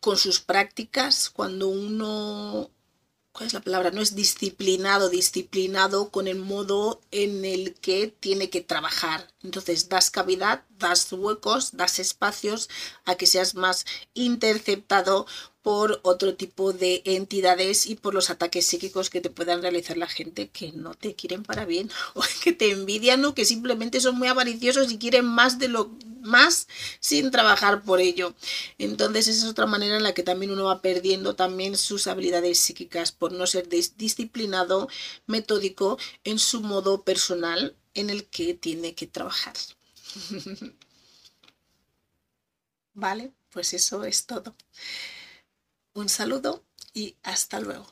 con 0.00 0.16
sus 0.16 0.40
prácticas, 0.40 1.30
cuando 1.30 1.68
uno, 1.68 2.70
¿cuál 3.32 3.46
es 3.46 3.52
la 3.52 3.60
palabra? 3.60 3.90
No 3.92 4.00
es 4.02 4.14
disciplinado, 4.16 5.10
disciplinado 5.10 6.10
con 6.10 6.26
el 6.28 6.38
modo 6.38 7.00
en 7.12 7.44
el 7.44 7.74
que 7.74 8.08
tiene 8.08 8.50
que 8.50 8.60
trabajar. 8.60 9.28
Entonces 9.42 9.88
das 9.88 10.10
cavidad, 10.10 10.64
das 10.78 11.12
huecos, 11.12 11.76
das 11.76 11.98
espacios 12.00 12.68
a 13.04 13.14
que 13.16 13.26
seas 13.26 13.54
más 13.54 13.86
interceptado 14.14 15.26
por 15.68 16.00
otro 16.02 16.34
tipo 16.34 16.72
de 16.72 17.02
entidades 17.04 17.84
y 17.84 17.94
por 17.94 18.14
los 18.14 18.30
ataques 18.30 18.64
psíquicos 18.64 19.10
que 19.10 19.20
te 19.20 19.28
puedan 19.28 19.60
realizar 19.60 19.98
la 19.98 20.06
gente 20.06 20.48
que 20.48 20.72
no 20.72 20.94
te 20.94 21.14
quieren 21.14 21.42
para 21.42 21.66
bien 21.66 21.90
o 22.14 22.22
que 22.42 22.54
te 22.54 22.70
envidian 22.70 23.22
o 23.26 23.34
que 23.34 23.44
simplemente 23.44 24.00
son 24.00 24.16
muy 24.16 24.28
avariciosos 24.28 24.90
y 24.90 24.96
quieren 24.96 25.26
más 25.26 25.58
de 25.58 25.68
lo 25.68 25.90
más 26.22 26.68
sin 27.00 27.30
trabajar 27.30 27.82
por 27.82 28.00
ello. 28.00 28.34
Entonces 28.78 29.28
esa 29.28 29.44
es 29.44 29.50
otra 29.50 29.66
manera 29.66 29.98
en 29.98 30.04
la 30.04 30.14
que 30.14 30.22
también 30.22 30.52
uno 30.52 30.64
va 30.64 30.80
perdiendo 30.80 31.36
también 31.36 31.76
sus 31.76 32.06
habilidades 32.06 32.58
psíquicas 32.58 33.12
por 33.12 33.32
no 33.32 33.46
ser 33.46 33.68
disciplinado, 33.68 34.88
metódico 35.26 35.98
en 36.24 36.38
su 36.38 36.62
modo 36.62 37.02
personal 37.02 37.76
en 37.92 38.08
el 38.08 38.24
que 38.24 38.54
tiene 38.54 38.94
que 38.94 39.06
trabajar. 39.06 39.52
vale, 42.94 43.34
pues 43.50 43.74
eso 43.74 44.04
es 44.04 44.24
todo. 44.24 44.54
Un 45.98 46.08
saludo 46.08 46.62
y 46.94 47.16
hasta 47.24 47.58
luego. 47.58 47.84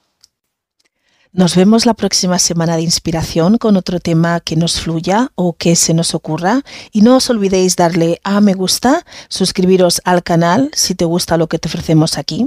Nos 1.32 1.56
vemos 1.56 1.86
la 1.86 1.94
próxima 1.94 2.38
semana 2.38 2.76
de 2.76 2.82
inspiración 2.82 3.58
con 3.58 3.76
otro 3.76 3.98
tema 3.98 4.38
que 4.38 4.54
nos 4.54 4.80
fluya 4.80 5.32
o 5.34 5.54
que 5.54 5.74
se 5.74 5.92
nos 5.92 6.14
ocurra. 6.14 6.62
Y 6.92 7.00
no 7.00 7.16
os 7.16 7.28
olvidéis 7.30 7.74
darle 7.74 8.20
a 8.22 8.40
me 8.40 8.54
gusta, 8.54 9.04
suscribiros 9.28 10.00
al 10.04 10.22
canal 10.22 10.70
si 10.72 10.94
te 10.94 11.04
gusta 11.04 11.36
lo 11.36 11.48
que 11.48 11.58
te 11.58 11.66
ofrecemos 11.66 12.16
aquí. 12.16 12.46